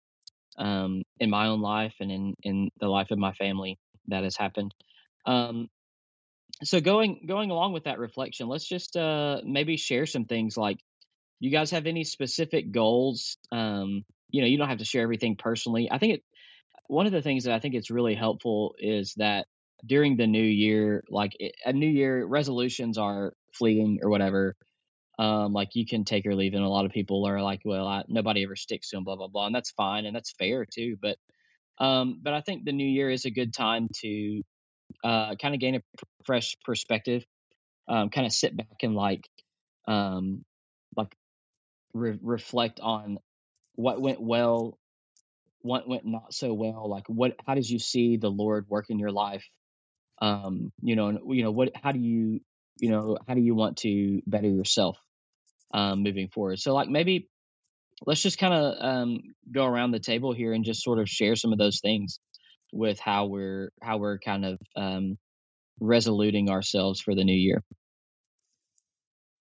um, 0.57 1.03
in 1.19 1.29
my 1.29 1.47
own 1.47 1.61
life 1.61 1.95
and 1.99 2.11
in 2.11 2.33
in 2.43 2.69
the 2.79 2.87
life 2.87 3.11
of 3.11 3.17
my 3.17 3.33
family 3.33 3.77
that 4.07 4.23
has 4.23 4.35
happened. 4.35 4.73
Um, 5.25 5.67
so 6.63 6.81
going 6.81 7.25
going 7.27 7.51
along 7.51 7.73
with 7.73 7.83
that 7.85 7.99
reflection, 7.99 8.47
let's 8.47 8.67
just 8.67 8.97
uh, 8.97 9.41
maybe 9.43 9.77
share 9.77 10.05
some 10.05 10.25
things 10.25 10.57
like 10.57 10.79
you 11.39 11.51
guys 11.51 11.71
have 11.71 11.85
any 11.85 12.03
specific 12.03 12.71
goals. 12.71 13.37
Um, 13.51 14.03
you 14.29 14.41
know, 14.41 14.47
you 14.47 14.57
don't 14.57 14.69
have 14.69 14.79
to 14.79 14.85
share 14.85 15.03
everything 15.03 15.35
personally. 15.35 15.89
I 15.91 15.97
think 15.97 16.15
it 16.15 16.23
one 16.87 17.05
of 17.05 17.11
the 17.11 17.21
things 17.21 17.45
that 17.45 17.53
I 17.53 17.59
think 17.59 17.75
it's 17.75 17.91
really 17.91 18.15
helpful 18.15 18.75
is 18.79 19.13
that 19.17 19.47
during 19.85 20.17
the 20.17 20.27
new 20.27 20.43
year, 20.43 21.03
like 21.09 21.33
a 21.65 21.73
new 21.73 21.89
year 21.89 22.25
resolutions 22.25 22.97
are 22.97 23.33
fleeting 23.53 23.99
or 24.01 24.09
whatever. 24.09 24.55
Um, 25.19 25.53
like 25.53 25.75
you 25.75 25.85
can 25.85 26.05
take 26.05 26.27
or 26.27 26.35
leave, 26.35 26.53
and 26.53 26.63
a 26.63 26.69
lot 26.69 26.85
of 26.85 26.91
people 26.91 27.27
are 27.27 27.41
like, 27.41 27.61
"Well, 27.65 27.87
I, 27.87 28.03
nobody 28.07 28.43
ever 28.43 28.55
sticks 28.55 28.89
to 28.91 28.97
them," 28.97 29.03
blah 29.03 29.15
blah 29.15 29.27
blah, 29.27 29.47
and 29.47 29.55
that's 29.55 29.71
fine 29.71 30.05
and 30.05 30.15
that's 30.15 30.31
fair 30.31 30.65
too. 30.65 30.97
But 31.01 31.17
um, 31.79 32.19
but 32.21 32.33
I 32.33 32.41
think 32.41 32.65
the 32.65 32.71
new 32.71 32.87
year 32.87 33.09
is 33.09 33.25
a 33.25 33.31
good 33.31 33.53
time 33.53 33.89
to 34.01 34.43
uh, 35.03 35.35
kind 35.35 35.53
of 35.55 35.59
gain 35.59 35.75
a 35.75 35.79
p- 35.79 35.85
fresh 36.25 36.55
perspective, 36.65 37.25
um, 37.87 38.09
kind 38.09 38.27
of 38.27 38.33
sit 38.33 38.55
back 38.55 38.83
and 38.83 38.95
like 38.95 39.27
um, 39.87 40.45
like 40.95 41.15
re- 41.93 42.19
reflect 42.21 42.79
on 42.79 43.19
what 43.77 44.01
went 44.01 44.21
well, 44.21 44.77
what 45.61 45.87
went 45.87 46.05
not 46.05 46.33
so 46.33 46.53
well. 46.53 46.89
Like 46.89 47.05
what, 47.07 47.35
how 47.45 47.55
did 47.55 47.69
you 47.69 47.79
see 47.79 48.17
the 48.17 48.29
Lord 48.29 48.65
work 48.67 48.89
in 48.89 48.99
your 48.99 49.11
life? 49.11 49.45
Um, 50.19 50.73
you 50.81 50.95
know, 50.95 51.07
and 51.07 51.19
you 51.29 51.43
know 51.43 51.51
what, 51.51 51.71
how 51.75 51.93
do 51.93 51.99
you, 51.99 52.41
you 52.79 52.91
know, 52.91 53.17
how 53.27 53.35
do 53.35 53.41
you 53.41 53.55
want 53.55 53.77
to 53.77 54.21
better 54.25 54.47
yourself 54.49 54.97
um, 55.73 56.03
moving 56.03 56.27
forward? 56.27 56.59
So 56.59 56.73
like 56.73 56.89
maybe 56.89 57.29
let's 58.05 58.21
just 58.21 58.39
kind 58.39 58.53
of 58.53 58.75
um, 58.79 59.19
go 59.51 59.65
around 59.65 59.91
the 59.91 59.99
table 59.99 60.33
here 60.33 60.53
and 60.53 60.65
just 60.65 60.83
sort 60.83 60.99
of 60.99 61.07
share 61.07 61.35
some 61.35 61.53
of 61.53 61.59
those 61.59 61.79
things 61.79 62.19
with 62.73 62.99
how 62.99 63.27
we're 63.27 63.71
how 63.81 63.97
we're 63.97 64.19
kind 64.19 64.43
of 64.43 64.59
um, 64.75 65.17
resoluting 65.79 66.49
ourselves 66.49 66.99
for 66.99 67.15
the 67.15 67.23
new 67.23 67.35
year. 67.35 67.63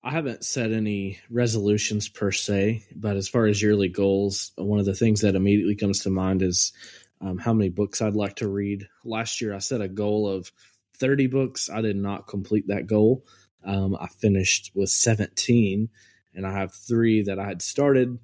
I 0.06 0.10
haven't 0.10 0.44
set 0.44 0.70
any 0.70 1.18
resolutions 1.28 2.08
per 2.08 2.30
se, 2.30 2.84
but 2.94 3.16
as 3.16 3.28
far 3.28 3.46
as 3.46 3.60
yearly 3.60 3.88
goals, 3.88 4.52
one 4.54 4.78
of 4.78 4.86
the 4.86 4.94
things 4.94 5.22
that 5.22 5.34
immediately 5.34 5.74
comes 5.74 5.98
to 6.00 6.10
mind 6.10 6.42
is 6.42 6.72
um, 7.20 7.38
how 7.38 7.52
many 7.52 7.70
books 7.70 8.00
I'd 8.00 8.14
like 8.14 8.36
to 8.36 8.46
read. 8.46 8.86
Last 9.04 9.40
year, 9.40 9.52
I 9.52 9.58
set 9.58 9.80
a 9.80 9.88
goal 9.88 10.28
of 10.28 10.52
30 10.98 11.26
books. 11.26 11.68
I 11.68 11.80
did 11.80 11.96
not 11.96 12.28
complete 12.28 12.68
that 12.68 12.86
goal. 12.86 13.26
Um, 13.64 13.96
I 14.00 14.06
finished 14.06 14.70
with 14.76 14.90
17, 14.90 15.88
and 16.36 16.46
I 16.46 16.52
have 16.52 16.72
three 16.72 17.22
that 17.22 17.40
I 17.40 17.48
had 17.48 17.60
started 17.60 18.16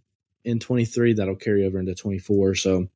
in 0.45 0.61
23 0.61 1.15
that'll 1.15 1.35
carry 1.35 1.67
over 1.67 1.81
into 1.81 1.97
24. 1.97 2.55
So, 2.55 2.91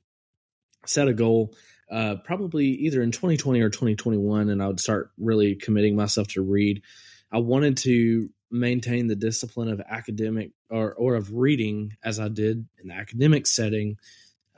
set 0.84 1.08
a 1.08 1.12
goal 1.12 1.56
uh, 1.90 2.18
probably 2.24 2.66
either 2.66 3.02
in 3.02 3.10
2020 3.10 3.62
or 3.62 3.68
2021, 3.68 4.48
and 4.48 4.62
I 4.62 4.68
would 4.68 4.78
start 4.78 5.10
really 5.18 5.56
committing 5.56 5.96
myself 5.96 6.28
to 6.28 6.42
read. 6.42 6.82
I 7.32 7.38
wanted 7.38 7.78
to 7.78 8.30
maintain 8.50 9.06
the 9.06 9.16
discipline 9.16 9.68
of 9.68 9.80
academic 9.80 10.52
or, 10.70 10.94
or 10.94 11.14
of 11.14 11.32
reading 11.32 11.96
as 12.02 12.20
I 12.20 12.28
did 12.28 12.66
in 12.78 12.88
the 12.88 12.94
academic 12.94 13.46
setting. 13.46 13.98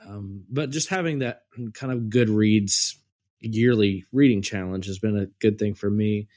Um, 0.05 0.43
but 0.49 0.69
just 0.69 0.89
having 0.89 1.19
that 1.19 1.43
kind 1.73 1.91
of 1.91 1.99
Goodreads 2.09 2.95
yearly 3.39 4.05
reading 4.11 4.41
challenge 4.41 4.85
has 4.87 4.99
been 4.99 5.17
a 5.17 5.27
good 5.39 5.57
thing 5.57 5.73
for 5.73 5.89
me. 5.89 6.27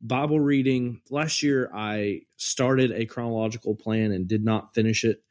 Bible 0.00 0.40
reading 0.40 1.00
last 1.10 1.42
year, 1.42 1.70
I 1.72 2.22
started 2.36 2.90
a 2.90 3.06
chronological 3.06 3.76
plan 3.76 4.10
and 4.10 4.26
did 4.26 4.44
not 4.44 4.74
finish 4.74 5.04
it. 5.04 5.22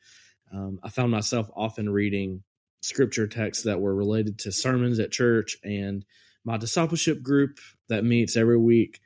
Um, 0.53 0.79
I 0.83 0.89
found 0.89 1.11
myself 1.11 1.49
often 1.55 1.89
reading 1.89 2.43
scripture 2.81 3.27
texts 3.27 3.65
that 3.65 3.79
were 3.79 3.93
related 3.93 4.39
to 4.39 4.51
sermons 4.51 4.99
at 4.99 5.11
church 5.11 5.57
and 5.63 6.05
my 6.43 6.57
discipleship 6.57 7.21
group 7.21 7.59
that 7.89 8.03
meets 8.03 8.35
every 8.35 8.57
week. 8.57 8.99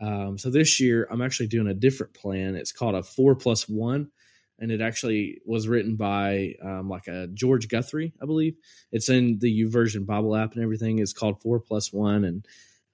Um, 0.00 0.38
so 0.38 0.50
this 0.50 0.80
year, 0.80 1.06
I'm 1.10 1.22
actually 1.22 1.48
doing 1.48 1.68
a 1.68 1.74
different 1.74 2.14
plan. 2.14 2.54
It's 2.54 2.72
called 2.72 2.94
a 2.94 3.02
four 3.02 3.34
plus 3.34 3.68
one, 3.68 4.10
and 4.58 4.70
it 4.70 4.80
actually 4.80 5.40
was 5.44 5.68
written 5.68 5.96
by 5.96 6.54
um, 6.62 6.88
like 6.88 7.08
a 7.08 7.28
George 7.28 7.68
Guthrie, 7.68 8.12
I 8.22 8.26
believe. 8.26 8.56
It's 8.92 9.08
in 9.08 9.38
the 9.38 9.64
YouVersion 9.64 10.06
Bible 10.06 10.36
app 10.36 10.54
and 10.54 10.62
everything. 10.62 10.98
It's 10.98 11.12
called 11.12 11.42
four 11.42 11.60
plus 11.60 11.92
one, 11.92 12.24
and 12.24 12.46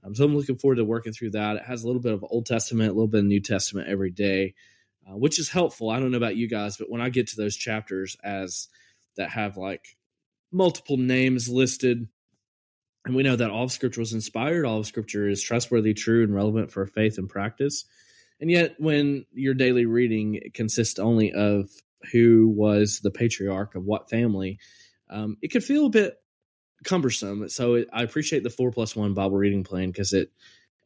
um, 0.04 0.14
so 0.14 0.24
I'm 0.24 0.36
looking 0.36 0.56
forward 0.56 0.76
to 0.76 0.84
working 0.84 1.12
through 1.12 1.30
that. 1.32 1.56
It 1.56 1.64
has 1.64 1.82
a 1.82 1.86
little 1.86 2.02
bit 2.02 2.12
of 2.12 2.24
Old 2.28 2.46
Testament, 2.46 2.90
a 2.90 2.92
little 2.92 3.08
bit 3.08 3.20
of 3.20 3.26
New 3.26 3.40
Testament 3.40 3.88
every 3.88 4.10
day, 4.10 4.54
uh, 5.08 5.16
which 5.16 5.38
is 5.38 5.48
helpful. 5.48 5.90
I 5.90 6.00
don't 6.00 6.10
know 6.10 6.18
about 6.18 6.36
you 6.36 6.48
guys, 6.48 6.76
but 6.76 6.90
when 6.90 7.00
I 7.00 7.08
get 7.08 7.28
to 7.28 7.36
those 7.36 7.56
chapters 7.56 8.16
as 8.22 8.68
that 9.16 9.30
have 9.30 9.56
like 9.56 9.96
multiple 10.52 10.96
names 10.96 11.48
listed. 11.48 12.08
And 13.04 13.14
we 13.14 13.22
know 13.22 13.36
that 13.36 13.50
all 13.50 13.64
of 13.64 13.72
Scripture 13.72 14.00
was 14.00 14.14
inspired, 14.14 14.64
all 14.64 14.78
of 14.78 14.86
Scripture 14.86 15.28
is 15.28 15.42
trustworthy, 15.42 15.92
true, 15.92 16.22
and 16.22 16.34
relevant 16.34 16.70
for 16.70 16.86
faith 16.86 17.18
and 17.18 17.28
practice. 17.28 17.84
And 18.40 18.50
yet, 18.50 18.76
when 18.78 19.26
your 19.32 19.54
daily 19.54 19.86
reading 19.86 20.50
consists 20.54 20.98
only 20.98 21.32
of 21.32 21.70
who 22.12 22.48
was 22.48 23.00
the 23.00 23.10
patriarch 23.10 23.74
of 23.74 23.84
what 23.84 24.10
family, 24.10 24.58
um, 25.10 25.36
it 25.42 25.48
could 25.48 25.64
feel 25.64 25.86
a 25.86 25.90
bit 25.90 26.16
cumbersome. 26.84 27.48
So 27.48 27.74
it, 27.74 27.88
I 27.92 28.02
appreciate 28.02 28.42
the 28.42 28.50
four 28.50 28.70
plus 28.70 28.94
one 28.94 29.14
Bible 29.14 29.36
reading 29.36 29.64
plan 29.64 29.90
because 29.90 30.12
it 30.12 30.30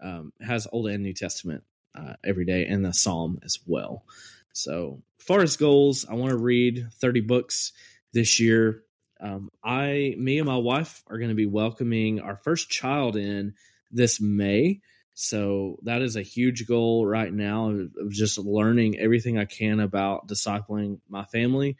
um, 0.01 0.33
has 0.41 0.67
Old 0.71 0.89
and 0.89 1.03
New 1.03 1.15
Testament 1.15 1.65
uh, 1.95 2.15
every 2.25 2.45
day 2.45 2.67
and 2.67 2.85
the 2.85 2.93
Psalm 2.93 3.39
as 3.45 3.59
well. 3.67 4.05
So, 4.53 5.03
as 5.21 5.25
far 5.25 5.41
as 5.41 5.57
goals, 5.57 6.07
I 6.09 6.15
want 6.15 6.31
to 6.31 6.37
read 6.37 6.89
30 6.95 7.21
books 7.21 7.73
this 8.13 8.41
year. 8.41 8.83
Um, 9.21 9.51
I, 9.65 10.15
me, 10.17 10.39
and 10.39 10.47
my 10.47 10.57
wife 10.57 11.03
are 11.09 11.19
going 11.19 11.31
to 11.31 11.35
be 11.35 11.47
welcoming 11.47 12.21
our 12.21 12.37
first 12.37 12.71
child 12.71 13.17
in 13.17 13.55
this 13.91 14.21
May. 14.21 14.81
So 15.15 15.79
that 15.83 16.03
is 16.03 16.15
a 16.15 16.23
huge 16.23 16.69
goal 16.69 17.05
right 17.05 17.33
now 17.33 17.71
of, 17.71 18.13
just 18.13 18.39
learning 18.39 19.01
everything 19.01 19.37
I 19.37 19.47
can 19.47 19.81
about 19.81 20.29
discipling 20.29 21.01
my 21.09 21.25
family, 21.25 21.77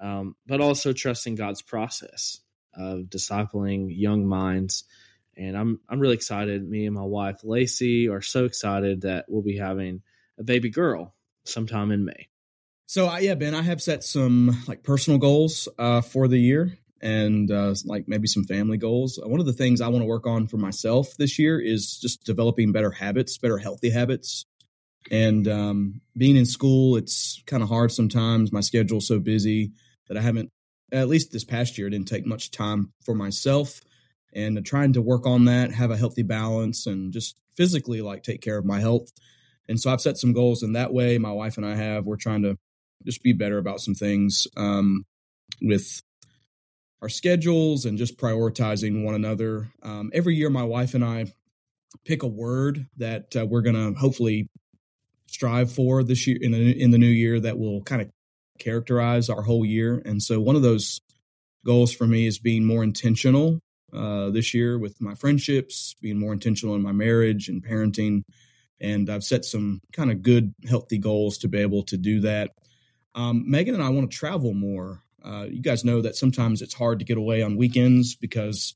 um, 0.00 0.36
but 0.46 0.62
also 0.62 0.94
trusting 0.94 1.34
God's 1.34 1.60
process 1.60 2.40
of 2.72 3.00
discipling 3.02 3.88
young 3.90 4.26
minds. 4.26 4.84
And 5.36 5.56
I'm 5.56 5.80
I'm 5.88 6.00
really 6.00 6.14
excited. 6.14 6.66
Me 6.66 6.86
and 6.86 6.94
my 6.94 7.04
wife 7.04 7.44
Lacey 7.44 8.08
are 8.08 8.22
so 8.22 8.46
excited 8.46 9.02
that 9.02 9.26
we'll 9.28 9.42
be 9.42 9.58
having 9.58 10.02
a 10.38 10.42
baby 10.42 10.70
girl 10.70 11.14
sometime 11.44 11.92
in 11.92 12.04
May. 12.04 12.28
So 12.88 13.06
uh, 13.06 13.18
yeah, 13.18 13.34
Ben, 13.34 13.54
I 13.54 13.60
have 13.60 13.82
set 13.82 14.02
some 14.02 14.64
like 14.66 14.82
personal 14.82 15.18
goals 15.18 15.68
uh, 15.78 16.00
for 16.00 16.26
the 16.26 16.38
year 16.38 16.78
and 17.02 17.50
uh, 17.50 17.74
like 17.84 18.08
maybe 18.08 18.26
some 18.26 18.44
family 18.44 18.78
goals. 18.78 19.20
One 19.22 19.40
of 19.40 19.46
the 19.46 19.52
things 19.52 19.82
I 19.82 19.88
want 19.88 20.00
to 20.00 20.06
work 20.06 20.26
on 20.26 20.46
for 20.46 20.56
myself 20.56 21.14
this 21.18 21.38
year 21.38 21.60
is 21.60 21.98
just 21.98 22.24
developing 22.24 22.72
better 22.72 22.90
habits, 22.90 23.36
better 23.36 23.58
healthy 23.58 23.90
habits. 23.90 24.46
And 25.10 25.46
um, 25.48 26.00
being 26.16 26.38
in 26.38 26.46
school, 26.46 26.96
it's 26.96 27.42
kind 27.46 27.62
of 27.62 27.68
hard 27.68 27.92
sometimes. 27.92 28.52
My 28.52 28.62
schedule's 28.62 29.06
so 29.06 29.18
busy 29.18 29.72
that 30.08 30.16
I 30.16 30.22
haven't, 30.22 30.50
at 30.90 31.08
least 31.08 31.30
this 31.30 31.44
past 31.44 31.76
year, 31.76 31.90
didn't 31.90 32.08
take 32.08 32.24
much 32.24 32.50
time 32.50 32.94
for 33.04 33.14
myself. 33.14 33.82
And 34.32 34.64
trying 34.64 34.94
to 34.94 35.02
work 35.02 35.26
on 35.26 35.44
that, 35.44 35.72
have 35.72 35.90
a 35.90 35.96
healthy 35.96 36.22
balance, 36.22 36.86
and 36.86 37.12
just 37.12 37.38
physically 37.54 38.00
like 38.00 38.22
take 38.22 38.40
care 38.40 38.56
of 38.56 38.64
my 38.64 38.80
health. 38.80 39.12
And 39.68 39.78
so 39.78 39.92
I've 39.92 40.00
set 40.00 40.16
some 40.16 40.32
goals 40.32 40.62
in 40.62 40.72
that 40.72 40.92
way. 40.92 41.18
My 41.18 41.32
wife 41.32 41.58
and 41.58 41.66
I 41.66 41.74
have. 41.74 42.06
We're 42.06 42.16
trying 42.16 42.42
to 42.44 42.56
just 43.04 43.22
be 43.22 43.32
better 43.32 43.58
about 43.58 43.80
some 43.80 43.94
things 43.94 44.46
um, 44.56 45.04
with 45.60 46.02
our 47.00 47.08
schedules 47.08 47.84
and 47.84 47.98
just 47.98 48.18
prioritizing 48.18 49.04
one 49.04 49.14
another. 49.14 49.68
Um, 49.82 50.10
every 50.12 50.34
year, 50.34 50.50
my 50.50 50.64
wife 50.64 50.94
and 50.94 51.04
I 51.04 51.32
pick 52.04 52.22
a 52.22 52.28
word 52.28 52.86
that 52.96 53.36
uh, 53.36 53.46
we're 53.46 53.62
going 53.62 53.76
to 53.76 53.98
hopefully 53.98 54.48
strive 55.26 55.72
for 55.72 56.02
this 56.02 56.26
year 56.26 56.38
in 56.40 56.52
the, 56.52 56.82
in 56.82 56.90
the 56.90 56.98
new 56.98 57.06
year 57.06 57.38
that 57.40 57.58
will 57.58 57.82
kind 57.82 58.02
of 58.02 58.10
characterize 58.58 59.30
our 59.30 59.42
whole 59.42 59.64
year. 59.64 60.02
And 60.04 60.22
so, 60.22 60.40
one 60.40 60.56
of 60.56 60.62
those 60.62 61.00
goals 61.64 61.92
for 61.92 62.06
me 62.06 62.26
is 62.26 62.38
being 62.38 62.64
more 62.64 62.82
intentional 62.82 63.60
uh, 63.92 64.30
this 64.30 64.54
year 64.54 64.78
with 64.78 65.00
my 65.00 65.14
friendships, 65.14 65.94
being 66.00 66.18
more 66.18 66.32
intentional 66.32 66.74
in 66.74 66.82
my 66.82 66.92
marriage 66.92 67.48
and 67.48 67.64
parenting. 67.64 68.22
And 68.80 69.10
I've 69.10 69.24
set 69.24 69.44
some 69.44 69.80
kind 69.92 70.10
of 70.10 70.22
good, 70.22 70.54
healthy 70.68 70.98
goals 70.98 71.38
to 71.38 71.48
be 71.48 71.58
able 71.58 71.82
to 71.84 71.96
do 71.96 72.20
that. 72.20 72.52
Um, 73.18 73.50
Megan 73.50 73.74
and 73.74 73.82
I 73.82 73.88
want 73.88 74.08
to 74.08 74.16
travel 74.16 74.54
more. 74.54 75.02
Uh, 75.24 75.46
you 75.50 75.60
guys 75.60 75.84
know 75.84 76.00
that 76.02 76.14
sometimes 76.14 76.62
it's 76.62 76.72
hard 76.72 77.00
to 77.00 77.04
get 77.04 77.18
away 77.18 77.42
on 77.42 77.56
weekends 77.56 78.14
because 78.14 78.74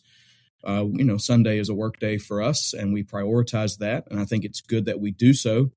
uh, 0.67 0.85
you 0.85 1.05
know 1.05 1.17
Sunday 1.17 1.61
is 1.61 1.69
a 1.69 1.75
work 1.75 2.01
day 2.01 2.19
for 2.19 2.43
us, 2.43 2.75
and 2.75 2.93
we 2.93 3.05
prioritize 3.05 3.79
that. 3.79 4.09
And 4.11 4.19
I 4.19 4.25
think 4.25 4.45
it's 4.45 4.61
good 4.61 4.87
that 4.87 5.01
we 5.01 5.13
do 5.13 5.33
so. 5.33 5.71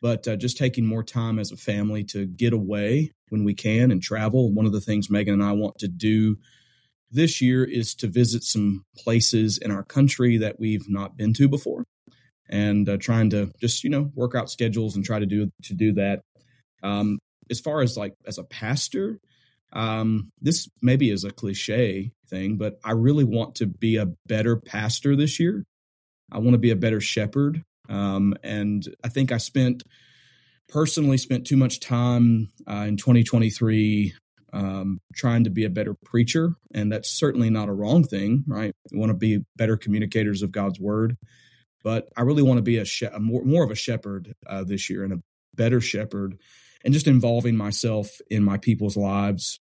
But 0.00 0.28
uh, 0.28 0.36
just 0.36 0.56
taking 0.56 0.86
more 0.86 1.02
time 1.02 1.40
as 1.40 1.50
a 1.50 1.56
family 1.56 2.04
to 2.04 2.26
get 2.26 2.52
away 2.52 3.12
when 3.30 3.42
we 3.42 3.54
can 3.54 3.90
and 3.90 4.00
travel. 4.00 4.52
One 4.52 4.66
of 4.66 4.72
the 4.72 4.80
things 4.80 5.10
Megan 5.10 5.34
and 5.34 5.44
I 5.44 5.52
want 5.52 5.78
to 5.78 5.88
do 5.88 6.38
this 7.10 7.40
year 7.40 7.64
is 7.64 7.92
to 7.96 8.06
visit 8.06 8.44
some 8.44 8.84
places 8.96 9.58
in 9.58 9.72
our 9.72 9.82
country 9.82 10.38
that 10.38 10.60
we've 10.60 10.88
not 10.88 11.16
been 11.16 11.34
to 11.34 11.48
before, 11.48 11.82
and 12.48 12.88
uh, 12.88 12.98
trying 12.98 13.30
to 13.30 13.50
just 13.60 13.82
you 13.82 13.90
know 13.90 14.12
work 14.14 14.36
out 14.36 14.48
schedules 14.48 14.94
and 14.94 15.04
try 15.04 15.18
to 15.18 15.26
do 15.26 15.50
to 15.64 15.74
do 15.74 15.94
that. 15.94 16.20
Um, 16.84 17.18
as 17.52 17.60
far 17.60 17.82
as 17.82 17.96
like 17.96 18.14
as 18.26 18.38
a 18.38 18.44
pastor, 18.44 19.20
um, 19.72 20.32
this 20.40 20.68
maybe 20.80 21.10
is 21.10 21.22
a 21.22 21.30
cliche 21.30 22.10
thing, 22.28 22.56
but 22.56 22.80
I 22.84 22.92
really 22.92 23.24
want 23.24 23.56
to 23.56 23.66
be 23.66 23.96
a 23.96 24.08
better 24.26 24.56
pastor 24.56 25.14
this 25.14 25.38
year. 25.38 25.64
I 26.32 26.38
want 26.38 26.52
to 26.52 26.58
be 26.58 26.70
a 26.70 26.76
better 26.76 27.00
shepherd. 27.00 27.62
Um, 27.88 28.34
and 28.42 28.84
I 29.04 29.08
think 29.08 29.30
I 29.30 29.36
spent 29.36 29.84
personally 30.68 31.18
spent 31.18 31.46
too 31.46 31.56
much 31.56 31.80
time 31.80 32.50
uh, 32.68 32.86
in 32.88 32.96
2023 32.96 34.14
um, 34.54 34.98
trying 35.14 35.44
to 35.44 35.50
be 35.50 35.64
a 35.64 35.70
better 35.70 35.94
preacher. 35.94 36.54
And 36.74 36.90
that's 36.90 37.10
certainly 37.10 37.50
not 37.50 37.68
a 37.68 37.72
wrong 37.72 38.04
thing, 38.04 38.44
right? 38.46 38.72
We 38.90 38.98
want 38.98 39.10
to 39.10 39.16
be 39.16 39.44
better 39.56 39.76
communicators 39.76 40.42
of 40.42 40.52
God's 40.52 40.80
word. 40.80 41.16
But 41.84 42.08
I 42.16 42.22
really 42.22 42.42
want 42.42 42.58
to 42.58 42.62
be 42.62 42.78
a, 42.78 42.84
she- 42.84 43.06
a 43.06 43.18
more, 43.18 43.44
more 43.44 43.64
of 43.64 43.70
a 43.70 43.74
shepherd 43.74 44.34
uh, 44.46 44.64
this 44.64 44.88
year 44.88 45.04
and 45.04 45.12
a 45.12 45.22
better 45.54 45.80
shepherd 45.80 46.38
and 46.84 46.94
just 46.94 47.06
involving 47.06 47.56
myself 47.56 48.20
in 48.30 48.42
my 48.42 48.58
people's 48.58 48.96
lives 48.96 49.60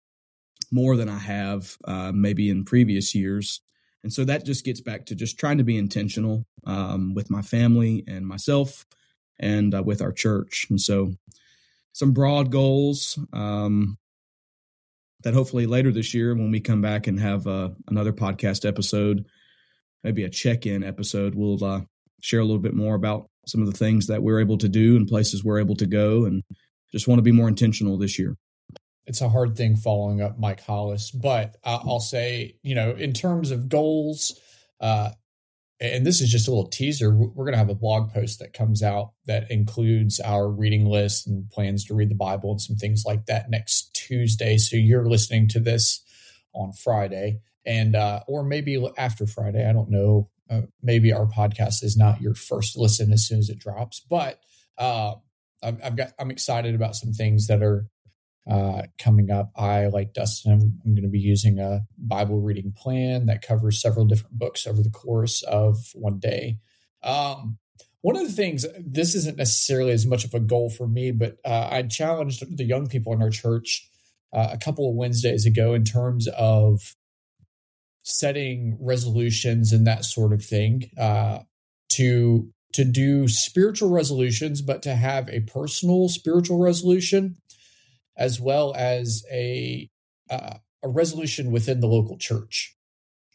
more 0.72 0.96
than 0.96 1.10
I 1.10 1.18
have 1.18 1.78
uh, 1.86 2.12
maybe 2.14 2.50
in 2.50 2.66
previous 2.66 3.14
years. 3.14 3.62
And 4.04 4.12
so 4.12 4.26
that 4.26 4.46
just 4.46 4.66
gets 4.66 4.82
back 4.82 5.08
to 5.08 5.16
just 5.16 5.38
trying 5.38 5.60
to 5.60 5.64
be 5.64 5.78
intentional 5.78 6.46
um, 6.66 7.14
with 7.14 7.30
my 7.30 7.42
family 7.42 8.04
and 8.08 8.26
myself 8.26 8.86
and 9.40 9.76
uh, 9.76 9.84
with 9.84 10.02
our 10.02 10.12
church. 10.12 10.66
And 10.70 10.80
so 10.80 11.14
some 11.94 12.14
broad 12.14 12.52
goals 12.52 13.20
um, 13.34 13.98
that 15.24 15.34
hopefully 15.34 15.68
later 15.68 15.92
this 15.92 16.14
year, 16.14 16.34
when 16.34 16.52
we 16.52 16.62
come 16.62 16.82
back 16.82 17.08
and 17.08 17.20
have 17.20 17.46
uh, 17.46 17.70
another 17.88 18.14
podcast 18.14 18.68
episode, 18.68 19.26
maybe 20.04 20.24
a 20.24 20.30
check 20.30 20.66
in 20.66 20.84
episode, 20.84 21.36
we'll 21.36 21.64
uh, 21.64 21.82
share 22.22 22.40
a 22.40 22.46
little 22.46 22.62
bit 22.62 22.74
more 22.74 22.96
about 22.96 23.30
some 23.46 23.62
of 23.62 23.72
the 23.72 23.78
things 23.78 24.08
that 24.08 24.24
we're 24.24 24.40
able 24.40 24.58
to 24.60 24.70
do 24.70 24.96
and 24.96 25.08
places 25.08 25.44
we're 25.44 25.60
able 25.60 25.76
to 25.76 25.86
go 25.86 26.26
and 26.26 26.44
just 26.92 27.08
want 27.08 27.20
to 27.20 27.24
be 27.24 27.32
more 27.32 27.48
intentional 27.48 27.98
this 27.98 28.20
year 28.20 28.38
it's 29.06 29.22
a 29.22 29.30
hard 29.30 29.58
thing 29.58 29.76
following 29.76 30.22
up 30.22 30.40
Mike 30.40 30.62
Hollis, 30.62 31.12
but 31.12 31.58
I'll 31.64 32.00
say, 32.00 32.56
you 32.62 32.76
know, 32.76 32.92
in 32.92 33.14
terms 33.14 33.52
of 33.52 33.68
goals, 33.68 34.40
uh, 34.80 35.10
and 35.80 36.06
this 36.06 36.22
is 36.22 36.30
just 36.32 36.48
a 36.48 36.52
little 36.52 36.70
teaser. 36.70 37.12
We're 37.12 37.46
going 37.46 37.54
to 37.54 37.58
have 37.58 37.70
a 37.70 37.76
blog 37.76 38.14
post 38.14 38.40
that 38.40 38.54
comes 38.54 38.84
out 38.84 39.14
that 39.26 39.50
includes 39.50 40.20
our 40.20 40.48
reading 40.48 40.86
list 40.86 41.26
and 41.26 41.50
plans 41.50 41.86
to 41.86 41.96
read 41.96 42.10
the 42.10 42.16
Bible 42.16 42.52
and 42.52 42.62
some 42.62 42.76
things 42.76 43.04
like 43.04 43.26
that 43.26 43.50
next 43.50 43.94
Tuesday. 43.96 44.58
So 44.58 44.76
you're 44.76 45.08
listening 45.08 45.48
to 45.50 45.60
this 45.60 46.04
on 46.54 46.72
Friday, 46.72 47.40
and 47.66 47.96
uh, 47.96 48.22
or 48.28 48.44
maybe 48.44 48.86
after 48.98 49.26
Friday. 49.26 49.68
I 49.68 49.74
don't 49.74 49.90
know. 49.90 50.30
Uh, 50.50 50.62
maybe 50.84 51.12
our 51.12 51.26
podcast 51.26 51.84
is 51.84 51.98
not 51.98 52.22
your 52.22 52.36
first 52.36 52.78
listen 52.78 53.12
as 53.12 53.26
soon 53.26 53.40
as 53.40 53.50
it 53.50 53.58
drops, 53.58 54.02
but 54.08 54.40
uh, 54.78 55.16
I've, 55.64 55.80
I've, 55.84 55.96
got. 55.96 56.14
I'm 56.20 56.32
excited 56.32 56.76
about 56.76 56.96
some 56.96 57.14
things 57.14 57.48
that 57.48 57.62
are 57.62 57.86
uh, 58.50 58.84
coming 58.98 59.30
up. 59.30 59.52
I, 59.56 59.88
like 59.88 60.14
Dustin, 60.14 60.52
I'm, 60.52 60.80
I'm 60.86 60.96
going 60.96 61.04
to 61.04 61.10
be 61.10 61.20
using 61.20 61.60
a 61.60 61.82
Bible 61.98 62.42
reading 62.42 62.74
plan 62.76 63.28
that 63.28 63.42
covers 63.42 63.82
several 63.82 64.06
different 64.06 64.40
books 64.40 64.66
over 64.66 64.82
the 64.82 64.90
course 64.90 65.44
of 65.44 65.78
one 65.94 66.20
day. 66.20 66.58
Um, 67.04 67.58
one 68.02 68.16
of 68.16 68.24
the 68.24 68.34
things, 68.34 68.66
this 68.80 69.14
isn't 69.14 69.38
necessarily 69.38 69.92
as 69.92 70.08
much 70.08 70.26
of 70.26 70.34
a 70.34 70.40
goal 70.40 70.70
for 70.70 70.88
me, 70.88 71.12
but 71.12 71.38
uh, 71.46 71.70
I 71.72 71.84
challenged 71.84 72.44
the 72.58 72.64
young 72.64 72.88
people 72.88 73.14
in 73.14 73.22
our 73.22 73.30
church 73.30 73.88
uh, 74.34 74.50
a 74.52 74.58
couple 74.58 74.90
of 74.90 74.96
Wednesdays 74.96 75.46
ago 75.46 75.74
in 75.74 75.84
terms 75.84 76.28
of 76.30 76.96
setting 78.04 78.78
resolutions 78.82 79.72
and 79.72 79.86
that 79.86 80.04
sort 80.04 80.34
of 80.34 80.44
thing 80.44 80.90
uh, 80.98 81.40
to 81.90 82.52
to 82.74 82.84
do 82.84 83.28
spiritual 83.28 83.90
resolutions, 83.90 84.62
but 84.62 84.82
to 84.84 84.96
have 84.96 85.30
a 85.30 85.42
personal 85.42 86.10
spiritual 86.10 86.60
resolution 86.60 87.38
as 88.18 88.40
well 88.40 88.74
as 88.76 89.24
a 89.32 89.90
uh, 90.30 90.56
a 90.84 90.90
resolution 90.90 91.52
within 91.52 91.80
the 91.80 91.88
local 91.88 92.18
church. 92.18 92.76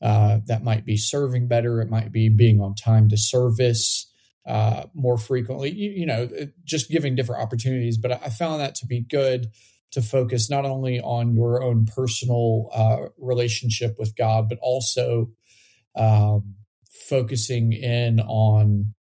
Uh, 0.02 0.40
that 0.46 0.62
might 0.62 0.84
be 0.84 0.96
serving 0.96 1.48
better. 1.48 1.80
It 1.80 1.88
might 1.88 2.12
be 2.12 2.28
being 2.28 2.60
on 2.60 2.74
time 2.74 3.08
to 3.08 3.16
service 3.16 4.12
uh, 4.46 4.84
more 4.94 5.16
frequently. 5.16 5.72
You, 5.72 5.90
you, 5.90 6.06
know, 6.06 6.28
just 6.64 6.90
giving 6.90 7.14
different 7.14 7.42
opportunities. 7.42 7.96
But 7.96 8.12
I 8.12 8.28
found 8.28 8.60
that 8.60 8.74
to 8.76 8.86
be 8.86 9.00
good 9.00 9.48
to 9.92 10.02
focus 10.02 10.50
not 10.50 10.66
only 10.66 11.00
on 11.00 11.34
your 11.34 11.62
own 11.62 11.86
personal 11.86 12.68
uh, 12.74 13.08
relationship 13.18 13.96
with 13.98 14.14
God, 14.16 14.48
but 14.48 14.58
also 14.60 15.30
um, 15.96 16.56
focusing 17.08 17.72
in 17.72 18.20
on 18.20 18.94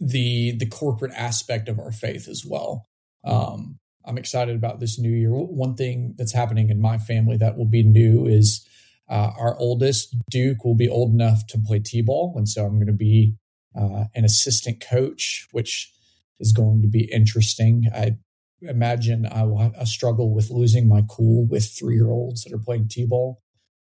the 0.00 0.56
the 0.58 0.66
corporate 0.66 1.12
aspect 1.14 1.68
of 1.68 1.78
our 1.78 1.92
faith 1.92 2.28
as 2.28 2.44
well. 2.46 2.86
Um, 3.24 3.78
I'm 4.04 4.18
excited 4.18 4.56
about 4.56 4.80
this 4.80 4.98
new 4.98 5.10
year. 5.10 5.30
One 5.32 5.74
thing 5.74 6.14
that's 6.16 6.32
happening 6.32 6.70
in 6.70 6.80
my 6.80 6.98
family 6.98 7.36
that 7.36 7.56
will 7.56 7.66
be 7.66 7.82
new 7.82 8.26
is 8.26 8.66
uh, 9.08 9.32
our 9.38 9.56
oldest 9.58 10.16
Duke 10.30 10.64
will 10.64 10.76
be 10.76 10.88
old 10.88 11.12
enough 11.12 11.46
to 11.48 11.58
play 11.58 11.78
t-ball, 11.78 12.34
and 12.36 12.48
so 12.48 12.64
I'm 12.64 12.76
going 12.76 12.86
to 12.86 12.92
be 12.92 13.34
uh, 13.78 14.04
an 14.14 14.24
assistant 14.24 14.80
coach, 14.80 15.46
which 15.52 15.92
is 16.40 16.52
going 16.52 16.82
to 16.82 16.88
be 16.88 17.10
interesting. 17.12 17.84
I 17.94 18.16
imagine 18.62 19.26
I 19.30 19.44
will 19.44 19.72
I 19.78 19.84
struggle 19.84 20.34
with 20.34 20.50
losing 20.50 20.88
my 20.88 21.02
cool 21.08 21.46
with 21.46 21.70
three 21.78 21.96
year 21.96 22.10
olds 22.10 22.44
that 22.44 22.54
are 22.54 22.58
playing 22.58 22.88
t 22.88 23.06
ball. 23.06 23.42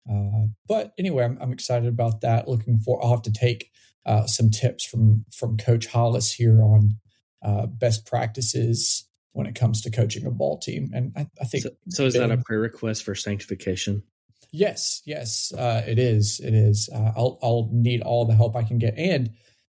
Uh, 0.10 0.48
but 0.68 0.94
anyway, 0.98 1.24
I'm, 1.24 1.38
I'm, 1.42 1.54
excited 1.54 1.88
about 1.88 2.22
that. 2.22 2.48
Looking 2.48 2.78
for, 2.78 3.04
I'll 3.04 3.12
have 3.12 3.22
to 3.24 3.32
take 3.32 3.72
uh, 4.06 4.26
some 4.26 4.50
tips 4.50 4.86
from 4.86 5.26
from 5.32 5.58
Coach 5.58 5.88
Hollis 5.88 6.32
here 6.32 6.62
on 6.62 6.98
uh, 7.42 7.68
best 7.68 8.06
practices 8.06 9.08
when 9.32 9.48
it 9.48 9.56
comes 9.56 9.82
to 9.82 9.92
coaching 9.92 10.26
a 10.26 10.32
ball 10.32 10.60
team. 10.60 10.92
And 10.94 11.14
I, 11.16 11.28
I 11.42 11.46
think 11.46 11.64
so. 11.64 11.70
so 11.90 12.06
is 12.06 12.14
that 12.14 12.32
a 12.32 12.38
prayer 12.38 12.60
request 12.60 13.04
for 13.04 13.16
sanctification? 13.16 14.04
Yes, 14.52 15.02
yes, 15.06 15.52
uh, 15.58 15.84
it 15.88 15.98
is. 15.98 16.40
It 16.40 16.54
is. 16.54 16.90
Uh, 16.94 17.12
I'll 17.16 17.40
I'll 17.42 17.70
need 17.72 18.02
all 18.02 18.26
the 18.26 18.36
help 18.36 18.56
I 18.56 18.64
can 18.64 18.78
get, 18.78 18.94
and 18.98 19.32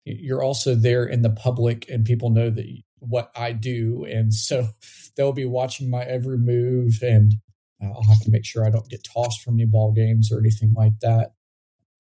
you're 0.06 0.44
also 0.44 0.76
there 0.76 1.06
in 1.06 1.24
the 1.24 1.32
public, 1.32 1.90
and 1.90 2.06
people 2.06 2.30
know 2.30 2.50
that 2.50 2.66
what 3.00 3.32
I 3.36 3.54
do, 3.54 4.06
and 4.06 4.34
so 4.34 4.68
they'll 5.18 5.34
be 5.34 5.46
watching 5.46 5.90
my 5.90 6.04
every 6.04 6.38
move, 6.38 7.00
and 7.02 7.34
uh, 7.82 7.88
I'll 7.88 8.04
have 8.04 8.22
to 8.22 8.32
make 8.32 8.46
sure 8.46 8.66
I 8.66 8.70
don't 8.70 8.90
get 8.90 9.04
tossed 9.04 9.42
from 9.42 9.56
any 9.56 9.66
ball 9.66 9.92
games 9.92 10.32
or 10.32 10.40
anything 10.40 10.74
like 10.76 11.00
that. 11.02 11.32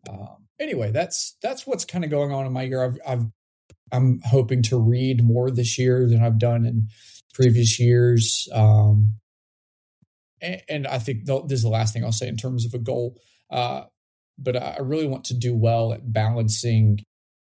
Um, 0.09 0.47
anyway, 0.59 0.91
that's 0.91 1.37
that's 1.41 1.67
what's 1.67 1.85
kind 1.85 2.03
of 2.03 2.09
going 2.09 2.31
on 2.31 2.45
in 2.45 2.53
my 2.53 2.63
year. 2.63 2.83
I've, 2.83 2.97
I've 3.07 3.25
I'm 3.91 4.19
hoping 4.25 4.63
to 4.63 4.77
read 4.77 5.23
more 5.23 5.49
this 5.49 5.77
year 5.77 6.07
than 6.07 6.23
I've 6.23 6.39
done 6.39 6.65
in 6.65 6.87
previous 7.33 7.79
years. 7.79 8.47
Um, 8.53 9.15
and, 10.41 10.61
and, 10.67 10.87
I 10.87 10.99
think 10.99 11.25
this 11.25 11.59
is 11.59 11.63
the 11.63 11.69
last 11.69 11.93
thing 11.93 12.03
I'll 12.03 12.11
say 12.11 12.27
in 12.27 12.37
terms 12.37 12.65
of 12.65 12.73
a 12.73 12.79
goal. 12.79 13.17
Uh, 13.49 13.83
but 14.37 14.55
I 14.55 14.77
really 14.81 15.07
want 15.07 15.23
to 15.25 15.33
do 15.33 15.55
well 15.55 15.93
at 15.93 16.11
balancing 16.11 16.99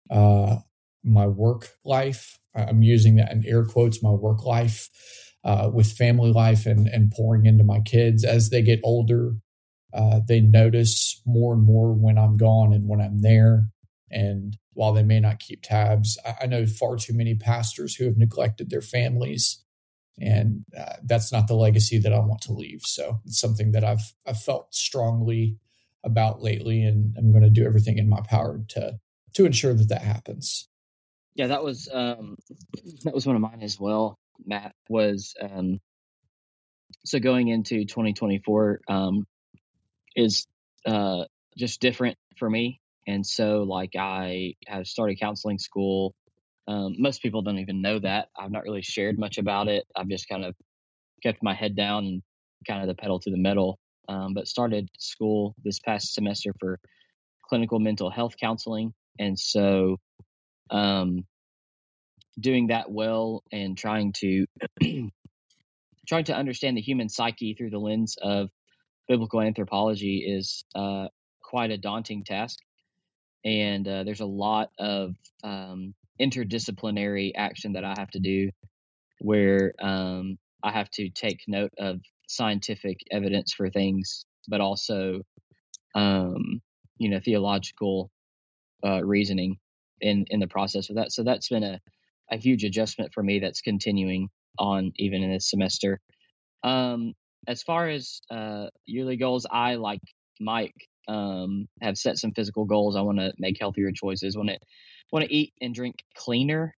uh, 0.10 0.58
my 1.04 1.28
work 1.28 1.70
life. 1.86 2.40
I'm 2.54 2.84
using 2.84 3.16
that 3.16 3.32
in 3.32 3.46
air 3.46 3.64
quotes, 3.64 4.04
my 4.04 4.10
work 4.10 4.44
life 4.46 4.90
uh, 5.44 5.70
with 5.74 5.92
family 5.92 6.32
life 6.32 6.66
and, 6.66 6.88
and 6.88 7.12
pouring 7.12 7.46
into 7.46 7.64
my 7.64 7.80
kids 7.80 8.24
as 8.24 8.50
they 8.50 8.62
get 8.62 8.80
older. 8.84 9.34
Uh, 9.94 10.22
they 10.28 10.40
notice 10.40 11.22
more 11.26 11.54
and 11.54 11.64
more 11.64 11.94
when 11.94 12.18
I'm 12.18 12.38
gone 12.38 12.74
and 12.74 12.88
when 12.88 13.02
I'm 13.02 13.22
there. 13.22 13.68
And 14.10 14.58
while 14.74 14.94
they 14.94 15.04
may 15.04 15.20
not 15.20 15.40
keep 15.40 15.64
tabs, 15.64 16.18
I, 16.26 16.44
I 16.44 16.46
know 16.46 16.66
far 16.66 16.96
too 16.98 17.14
many 17.14 17.36
pastors 17.36 17.96
who 17.96 18.06
have 18.06 18.18
neglected 18.18 18.70
their 18.70 18.82
families. 18.82 19.64
And 20.20 20.66
uh, 20.78 20.98
that's 21.04 21.32
not 21.32 21.48
the 21.48 21.56
legacy 21.56 21.98
that 22.00 22.14
I 22.14 22.20
want 22.20 22.42
to 22.42 22.54
leave. 22.54 22.82
So 22.84 23.20
it's 23.26 23.40
something 23.40 23.72
that 23.72 23.84
I've 23.84 24.14
I've 24.28 24.42
felt 24.42 24.74
strongly 24.74 25.58
about 26.04 26.42
lately, 26.42 26.84
and 26.84 27.16
I'm 27.18 27.32
going 27.32 27.44
to 27.44 27.50
do 27.50 27.66
everything 27.66 27.98
in 27.98 28.10
my 28.10 28.22
power 28.22 28.62
to 28.70 29.00
to 29.34 29.46
ensure 29.46 29.74
that 29.74 29.90
that 29.90 30.02
happens. 30.02 30.68
Yeah, 31.36 31.48
that 31.48 31.64
was 31.64 31.90
um, 31.92 32.38
that 33.04 33.14
was 33.14 33.26
one 33.26 33.36
of 33.36 33.42
mine 33.42 33.62
as 33.62 33.80
well. 33.80 34.20
Matt 34.46 34.74
was 34.90 35.34
um, 35.42 35.80
so 37.06 37.20
going 37.20 37.48
into 37.48 37.86
2024 37.86 38.82
um, 38.88 39.26
is 40.16 40.48
uh, 40.86 41.24
just 41.58 41.80
different 41.82 42.18
for 42.38 42.50
me, 42.50 42.80
and 43.08 43.26
so 43.26 43.64
like 43.64 43.96
I 43.98 44.56
have 44.68 44.88
started 44.88 45.20
counseling 45.20 45.58
school. 45.58 46.14
Um, 46.68 46.96
most 47.00 47.22
people 47.22 47.42
don't 47.42 47.60
even 47.60 47.82
know 47.82 48.00
that. 48.00 48.30
I've 48.38 48.52
not 48.52 48.64
really 48.64 48.84
shared 48.84 49.18
much 49.18 49.38
about 49.38 49.68
it. 49.68 49.84
I've 49.96 50.08
just 50.08 50.30
kind 50.30 50.46
of 50.46 50.56
kept 51.24 51.42
my 51.44 51.54
head 51.54 51.76
down 51.76 52.06
and 52.06 52.24
kind 52.68 52.82
of 52.82 52.88
the 52.88 52.96
pedal 52.96 53.20
to 53.20 53.32
the 53.32 53.38
metal. 53.38 53.80
Um, 54.08 54.34
but 54.34 54.48
started 54.48 54.90
school 54.98 55.56
this 55.64 55.80
past 55.80 56.14
semester 56.14 56.54
for 56.60 56.80
clinical 57.48 57.80
mental 57.80 58.10
health 58.10 58.36
counseling 58.40 58.94
and 59.20 59.38
so 59.38 59.98
um, 60.70 61.26
doing 62.40 62.68
that 62.68 62.92
well 62.92 63.44
and 63.52 63.78
trying 63.78 64.14
to 64.14 64.46
trying 66.08 66.24
to 66.26 66.36
understand 66.36 66.78
the 66.78 66.82
human 66.82 67.10
psyche 67.10 67.54
through 67.54 67.70
the 67.70 67.80
lens 67.80 68.18
of 68.22 68.50
biblical 69.08 69.42
anthropology 69.42 70.26
is 70.28 70.64
uh, 70.76 71.08
quite 71.42 71.72
a 71.72 71.78
daunting 71.78 72.24
task 72.24 72.60
and 73.44 73.88
uh, 73.88 74.04
there's 74.04 74.22
a 74.22 74.26
lot 74.26 74.70
of 74.80 75.16
um, 75.44 75.94
interdisciplinary 76.20 77.32
action 77.36 77.74
that 77.74 77.84
i 77.84 77.94
have 77.98 78.10
to 78.10 78.20
do 78.20 78.50
where 79.20 79.74
um, 79.82 80.38
i 80.64 80.72
have 80.72 80.90
to 80.92 81.10
take 81.10 81.40
note 81.48 81.72
of 81.80 82.00
scientific 82.28 82.98
evidence 83.12 83.54
for 83.54 83.70
things 83.70 84.26
but 84.48 84.62
also 84.62 85.22
um, 85.96 86.62
you 86.98 87.10
know 87.10 87.20
theological 87.24 88.10
uh, 88.86 89.04
reasoning 89.04 89.58
in 90.00 90.26
in 90.30 90.40
the 90.40 90.48
process 90.48 90.90
of 90.90 90.96
that. 90.98 91.12
So 91.12 91.24
that's 91.24 91.50
been 91.50 91.64
a 91.64 91.80
a 92.32 92.38
huge 92.38 92.64
adjustment 92.64 93.12
for 93.14 93.22
me. 93.22 93.40
That's 93.40 93.62
continuing 93.62 94.30
on 94.58 94.92
even 94.98 95.24
in 95.24 95.32
this 95.32 95.50
semester. 95.50 96.00
Um, 96.64 97.14
as 97.48 97.64
far 97.64 97.90
as 97.90 98.22
uh, 98.30 98.68
yearly 98.86 99.18
goals, 99.18 99.46
I 99.50 99.76
like 99.76 100.02
Mike 100.40 100.76
um, 101.08 101.68
have 101.82 101.98
set 101.98 102.18
some 102.18 102.32
physical 102.32 102.66
goals. 102.66 102.96
I 102.96 103.02
want 103.02 103.18
to 103.18 103.34
make 103.38 103.58
healthier 103.60 103.92
choices. 103.92 104.38
Want 104.38 104.50
to 104.50 104.58
want 105.12 105.26
to 105.26 105.34
eat 105.34 105.54
and 105.62 105.74
drink 105.74 105.96
cleaner. 106.16 106.76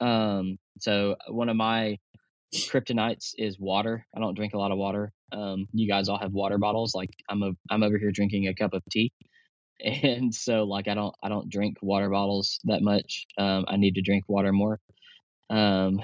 Um, 0.00 0.58
so 0.80 1.16
one 1.28 1.48
of 1.48 1.56
my 1.56 1.98
kryptonites 2.54 3.34
is 3.36 3.58
water. 3.58 4.06
I 4.16 4.20
don't 4.20 4.34
drink 4.34 4.54
a 4.54 4.58
lot 4.58 4.72
of 4.72 4.78
water. 4.78 5.12
Um, 5.32 5.66
you 5.72 5.88
guys 5.88 6.08
all 6.08 6.18
have 6.18 6.32
water 6.32 6.58
bottles. 6.58 6.94
Like 6.94 7.10
I'm 7.28 7.42
a 7.42 7.52
I'm 7.70 7.82
over 7.82 7.98
here 7.98 8.12
drinking 8.12 8.48
a 8.48 8.54
cup 8.54 8.72
of 8.72 8.82
tea 8.90 9.12
and 9.84 10.34
so 10.34 10.64
like 10.64 10.88
I 10.88 10.94
don't 10.94 11.14
I 11.22 11.28
don't 11.28 11.48
drink 11.48 11.78
water 11.82 12.10
bottles 12.10 12.60
that 12.64 12.82
much. 12.82 13.26
Um, 13.38 13.64
I 13.68 13.76
need 13.76 13.94
to 13.94 14.02
drink 14.02 14.24
water 14.28 14.52
more. 14.52 14.80
Um, 15.48 16.00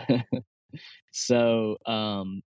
so 1.13 1.77
um, 1.87 2.43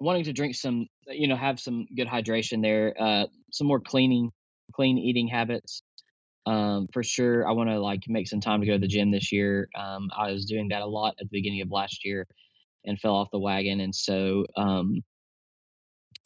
wanting 0.00 0.24
to 0.24 0.32
drink 0.32 0.54
some, 0.54 0.86
you 1.08 1.28
know, 1.28 1.36
have 1.36 1.60
some 1.60 1.86
good 1.96 2.08
hydration 2.08 2.62
there. 2.62 2.94
Uh, 2.98 3.26
some 3.52 3.66
more 3.66 3.80
cleaning, 3.80 4.30
clean 4.72 4.98
eating 4.98 5.28
habits. 5.28 5.82
Um, 6.46 6.88
for 6.92 7.02
sure, 7.02 7.48
I 7.48 7.52
want 7.52 7.70
to 7.70 7.80
like 7.80 8.02
make 8.06 8.28
some 8.28 8.40
time 8.40 8.60
to 8.60 8.66
go 8.66 8.74
to 8.74 8.78
the 8.78 8.86
gym 8.86 9.10
this 9.10 9.32
year. 9.32 9.68
Um, 9.74 10.10
I 10.16 10.30
was 10.30 10.44
doing 10.44 10.68
that 10.68 10.82
a 10.82 10.86
lot 10.86 11.14
at 11.18 11.24
the 11.24 11.30
beginning 11.32 11.62
of 11.62 11.70
last 11.70 12.04
year 12.04 12.26
and 12.84 13.00
fell 13.00 13.14
off 13.14 13.30
the 13.32 13.38
wagon, 13.38 13.80
and 13.80 13.94
so 13.94 14.44
um, 14.56 15.02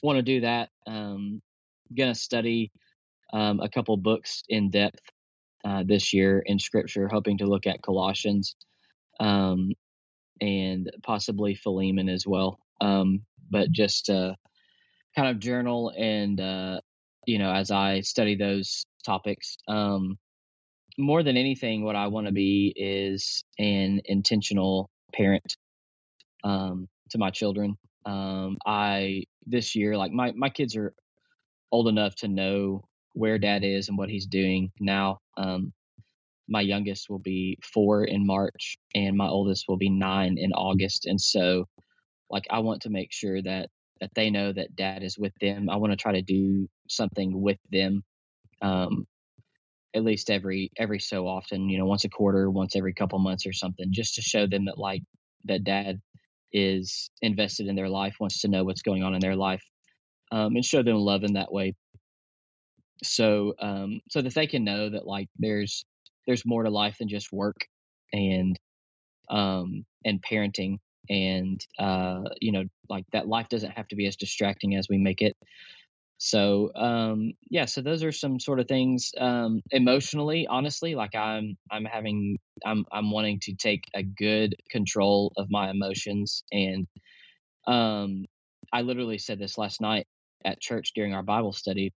want 0.03 0.17
to 0.17 0.23
do 0.23 0.41
that. 0.41 0.71
Um, 0.87 1.41
gonna 1.97 2.17
study 2.17 2.73
um, 3.33 3.61
a 3.61 3.69
couple 3.69 3.97
books 3.97 4.43
in 4.49 4.71
depth 4.71 5.01
uh, 5.65 5.83
this 5.87 6.13
year 6.13 6.43
in 6.47 6.59
Scripture, 6.59 7.09
hoping 7.09 7.39
to 7.39 7.47
look 7.47 7.67
at 7.67 7.83
Colossians 7.83 8.57
um, 9.21 9.73
and 10.41 10.91
possibly 11.03 11.55
Philemon 11.55 12.09
as 12.09 12.27
well. 12.27 12.59
Um, 12.81 13.23
but 13.51 13.73
just 13.73 14.09
uh, 14.11 14.35
kind 15.17 15.29
of 15.29 15.41
journal 15.41 15.93
and 15.97 16.41
uh, 16.41 16.81
you 17.27 17.39
know, 17.39 17.53
as 17.53 17.71
I 17.71 18.01
study 18.01 18.37
those 18.37 18.87
topics. 19.05 19.59
Um, 19.69 20.19
more 20.99 21.23
than 21.23 21.37
anything, 21.37 21.85
what 21.85 21.95
I 21.95 22.09
want 22.09 22.27
to 22.27 22.33
be 22.33 22.73
is 22.75 23.45
an 23.59 24.01
intentional 24.07 24.91
parent 25.13 25.57
um, 26.43 26.89
to 27.11 27.19
my 27.19 27.31
children. 27.31 27.77
Um, 28.05 28.57
I 28.67 29.25
this 29.47 29.77
year, 29.77 29.97
like 29.97 30.11
my 30.11 30.33
my 30.33 30.49
kids 30.49 30.75
are 30.77 30.95
old 31.71 31.89
enough 31.89 32.15
to 32.17 32.29
know 32.29 32.83
where 33.19 33.39
dad 33.39 33.65
is 33.65 33.89
and 33.89 33.99
what 33.99 34.11
he's 34.11 34.27
doing 34.27 34.71
now. 34.81 35.19
Um, 35.37 35.73
my 36.49 36.63
youngest 36.63 37.11
will 37.11 37.19
be 37.19 37.59
four 37.63 38.05
in 38.05 38.27
March, 38.27 38.79
and 38.95 39.17
my 39.17 39.29
oldest 39.29 39.67
will 39.69 39.77
be 39.77 39.91
nine 39.91 40.37
in 40.39 40.53
August. 40.53 41.07
And 41.07 41.21
so, 41.21 41.67
like, 42.31 42.45
I 42.51 42.61
want 42.61 42.83
to 42.83 42.91
make 42.91 43.13
sure 43.13 43.43
that 43.43 43.69
that 44.01 44.11
they 44.15 44.31
know 44.31 44.53
that 44.53 44.77
dad 44.77 45.03
is 45.03 45.19
with 45.19 45.33
them. 45.41 45.69
I 45.69 45.77
want 45.77 45.93
to 45.93 45.97
try 45.97 46.13
to 46.13 46.23
do 46.23 46.69
something 46.89 47.43
with 47.43 47.59
them 47.73 48.05
um, 48.63 49.07
at 49.95 50.05
least 50.05 50.31
every 50.31 50.71
every 50.77 51.01
so 51.01 51.27
often, 51.27 51.69
you 51.69 51.79
know, 51.79 51.87
once 51.87 52.05
a 52.05 52.09
quarter, 52.09 52.51
once 52.51 52.77
every 52.77 52.95
couple 52.95 53.19
months 53.19 53.47
or 53.47 53.53
something, 53.53 53.89
just 53.91 54.15
to 54.17 54.23
show 54.23 54.47
them 54.47 54.67
that 54.67 54.79
like 54.79 55.03
that 55.45 55.65
dad 55.65 56.01
is 56.53 57.11
invested 57.23 57.67
in 57.67 57.77
their 57.77 57.89
life, 57.89 58.17
wants 58.21 58.41
to 58.43 58.49
know 58.49 58.65
what's 58.65 58.83
going 58.83 59.03
on 59.03 59.15
in 59.15 59.21
their 59.21 59.37
life, 59.37 59.63
um, 60.33 60.55
and 60.57 60.65
show 60.65 60.83
them 60.83 60.97
love 60.97 61.25
in 61.25 61.35
that 61.35 61.53
way. 61.53 61.75
So, 63.03 63.55
um, 63.61 64.01
so 64.11 64.23
that 64.23 64.35
they 64.35 64.47
can 64.47 64.65
know 64.65 64.91
that 64.91 65.07
like 65.07 65.29
there's 65.39 65.85
there's 66.27 66.45
more 66.47 66.63
to 66.63 66.71
life 66.71 66.99
than 66.99 67.09
just 67.09 67.33
work 67.33 67.57
and 68.13 68.59
um 69.31 69.85
and 70.05 70.23
parenting 70.23 70.79
and 71.11 71.61
uh 71.79 72.23
you 72.41 72.53
know 72.53 72.65
like 72.89 73.05
that 73.13 73.29
life 73.29 73.49
doesn't 73.49 73.73
have 73.73 73.89
to 73.89 73.97
be 73.97 74.07
as 74.07 74.17
distracting 74.17 74.75
as 74.75 74.89
we 74.89 74.99
make 74.99 75.21
it 75.23 75.37
so 76.19 76.73
um, 76.75 77.33
yeah, 77.49 77.65
so 77.67 77.81
those 77.81 78.03
are 78.03 78.11
some 78.11 78.41
sort 78.41 78.59
of 78.59 78.67
things 78.67 79.13
um, 79.19 79.63
emotionally. 79.71 80.49
Honestly, 80.49 80.97
like 80.97 81.15
I'm 81.15 81.57
I'm 81.71 81.85
having 81.85 82.39
I'm 82.67 82.85
I'm 82.91 83.13
wanting 83.13 83.39
to 83.43 83.55
take 83.55 83.85
a 83.95 84.03
good 84.03 84.57
control 84.69 85.33
of 85.37 85.47
my 85.49 85.71
emotions, 85.71 86.43
and 86.51 86.89
um, 87.67 88.25
I 88.73 88.83
literally 88.83 89.19
said 89.19 89.39
this 89.39 89.59
last 89.59 89.81
night 89.81 90.07
at 90.45 90.61
church 90.61 90.93
during 90.95 91.15
our 91.15 91.23
Bible 91.23 91.53
study. 91.53 91.93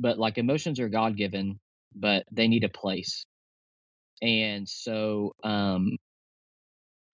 But 0.00 0.18
like 0.18 0.38
emotions 0.38 0.80
are 0.80 0.88
God 0.88 1.16
given, 1.16 1.60
but 1.94 2.24
they 2.32 2.48
need 2.48 2.64
a 2.64 2.68
place, 2.68 3.26
and 4.22 4.68
so 4.68 5.34
um, 5.44 5.98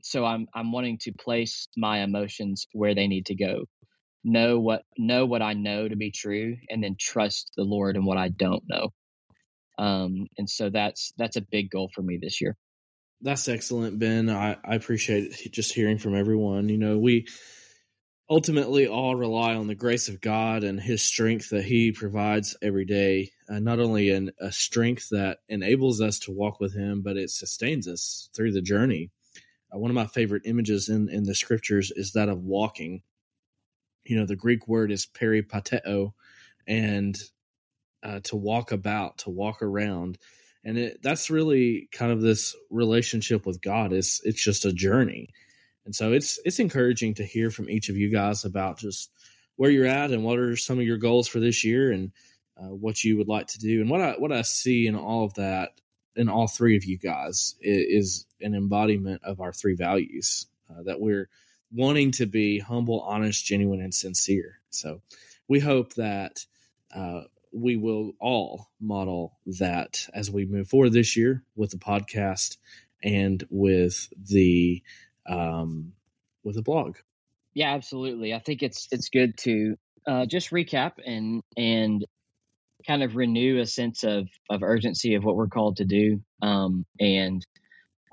so 0.03 0.25
I'm 0.25 0.46
I'm 0.55 0.72
wanting 0.72 0.99
to 1.03 1.12
place 1.12 1.68
my 1.77 2.03
emotions 2.03 2.66
where 2.72 2.94
they 2.94 3.09
need 3.09 3.27
to 3.27 3.35
go 3.35 3.64
know 4.27 4.59
what 4.59 4.83
know 4.99 5.25
what 5.25 5.40
I 5.40 5.55
know 5.55 5.88
to 5.88 5.96
be 5.96 6.11
true, 6.11 6.57
and 6.68 6.83
then 6.83 6.96
trust 6.99 7.53
the 7.57 7.62
Lord 7.64 7.96
in 7.96 8.05
what 8.05 8.18
I 8.18 8.29
don't 8.29 8.62
know. 8.68 8.90
Um, 9.79 10.27
and 10.37 10.49
so 10.51 10.70
that's 10.70 11.12
that's 11.16 11.37
a 11.37 11.40
big 11.42 11.70
goal 11.70 11.90
for 11.94 12.03
me 12.03 12.18
this 12.20 12.40
year. 12.40 12.57
That's 13.22 13.49
excellent, 13.49 13.99
Ben. 13.99 14.29
I, 14.29 14.57
I 14.64 14.75
appreciate 14.75 15.33
just 15.53 15.72
hearing 15.72 15.99
from 15.99 16.14
everyone. 16.14 16.68
You 16.68 16.77
know, 16.77 16.99
we 16.99 17.27
ultimately 18.29 18.87
all 18.87 19.15
rely 19.15 19.55
on 19.55 19.67
the 19.67 19.75
grace 19.75 20.09
of 20.09 20.21
God 20.21 20.65
and 20.65 20.81
His 20.81 21.03
strength 21.03 21.51
that 21.51 21.65
He 21.65 21.93
provides 21.93 22.57
every 22.62 22.85
day. 22.85 23.31
Uh, 23.49 23.59
not 23.59 23.79
only 23.79 24.11
in 24.11 24.33
a 24.41 24.51
strength 24.51 25.09
that 25.11 25.39
enables 25.49 26.01
us 26.01 26.19
to 26.21 26.33
walk 26.33 26.61
with 26.61 26.75
Him, 26.75 27.03
but 27.03 27.17
it 27.17 27.31
sustains 27.31 27.87
us 27.87 28.29
through 28.35 28.53
the 28.53 28.62
journey. 28.62 29.11
Uh, 29.73 29.79
one 29.79 29.91
of 29.91 29.95
my 29.95 30.07
favorite 30.07 30.43
images 30.45 30.89
in, 30.89 31.09
in 31.09 31.25
the 31.25 31.35
scriptures 31.35 31.93
is 31.95 32.12
that 32.12 32.29
of 32.29 32.43
walking 32.43 33.03
you 34.07 34.17
know 34.17 34.27
the 34.27 34.37
greek 34.37 34.67
word 34.69 34.91
is 34.91 35.07
peripateo 35.07 36.12
and 36.67 37.19
uh, 38.03 38.21
to 38.21 38.37
walk 38.37 38.73
about 38.73 39.19
to 39.19 39.31
walk 39.31 39.62
around 39.62 40.19
and 40.65 40.79
it, 40.79 41.03
that's 41.03 41.31
really 41.31 41.89
kind 41.93 42.12
of 42.12 42.21
this 42.21 42.55
relationship 42.71 43.47
with 43.47 43.61
god 43.61 43.93
is 43.93 44.21
it's 44.25 44.43
just 44.43 44.65
a 44.65 44.73
journey 44.73 45.31
and 45.87 45.94
so 45.94 46.12
it's 46.12 46.38
it's 46.44 46.59
encouraging 46.59 47.14
to 47.14 47.25
hear 47.25 47.51
from 47.51 47.70
each 47.70 47.88
of 47.88 47.96
you 47.96 48.11
guys 48.11 48.44
about 48.44 48.79
just 48.79 49.11
where 49.57 49.70
you're 49.70 49.87
at 49.87 50.11
and 50.11 50.22
what 50.22 50.38
are 50.38 50.57
some 50.57 50.79
of 50.79 50.85
your 50.85 50.99
goals 50.99 51.27
for 51.27 51.40
this 51.40 51.64
year 51.64 51.90
and 51.90 52.12
uh, 52.61 52.75
what 52.75 53.03
you 53.03 53.16
would 53.16 53.29
like 53.29 53.46
to 53.46 53.59
do 53.59 53.81
and 53.81 53.88
what 53.88 54.01
i 54.01 54.12
what 54.18 54.33
i 54.33 54.42
see 54.42 54.87
in 54.87 54.94
all 54.94 55.25
of 55.25 55.33
that 55.35 55.70
in 56.16 56.29
all 56.29 56.46
three 56.46 56.77
of 56.77 56.85
you 56.85 56.99
guys 56.99 57.55
is, 57.61 58.07
is 58.07 58.27
an 58.40 58.55
embodiment 58.55 59.22
of 59.25 59.40
our 59.40 59.53
three 59.53 59.75
values 59.75 60.46
uh, 60.70 60.83
that 60.83 61.01
we're 61.01 61.29
wanting 61.72 62.12
to 62.12 62.27
be 62.27 62.59
humble, 62.59 63.01
honest, 63.01 63.44
genuine, 63.44 63.81
and 63.81 63.94
sincere. 63.94 64.61
So 64.70 65.03
we 65.49 65.61
hope 65.61 65.94
that 65.94 66.44
uh, 66.94 67.22
we 67.53 67.77
will 67.77 68.12
all 68.20 68.70
model 68.81 69.38
that 69.59 70.07
as 70.14 70.31
we 70.31 70.46
move 70.46 70.68
forward 70.68 70.92
this 70.92 71.16
year 71.16 71.42
with 71.55 71.70
the 71.70 71.79
podcast 71.79 72.57
and 73.03 73.44
with 73.51 74.09
the 74.16 74.83
um, 75.29 75.93
with 76.45 76.57
a 76.57 76.62
blog. 76.62 76.97
Yeah, 77.55 77.75
absolutely. 77.75 78.35
I 78.35 78.39
think 78.39 78.62
it's 78.62 78.89
it's 78.91 79.09
good 79.09 79.37
to 79.39 79.77
uh, 80.07 80.27
just 80.27 80.51
recap 80.51 80.93
and 81.05 81.43
and 81.57 82.05
kind 82.87 83.03
of 83.03 83.17
renew 83.17 83.61
a 83.61 83.67
sense 83.67 84.05
of 84.05 84.29
of 84.51 84.62
urgency 84.62 85.15
of 85.15 85.25
what 85.25 85.37
we're 85.37 85.49
called 85.49 85.79
to 85.79 85.85
do 85.85 86.21
um, 86.43 86.85
and 87.01 87.45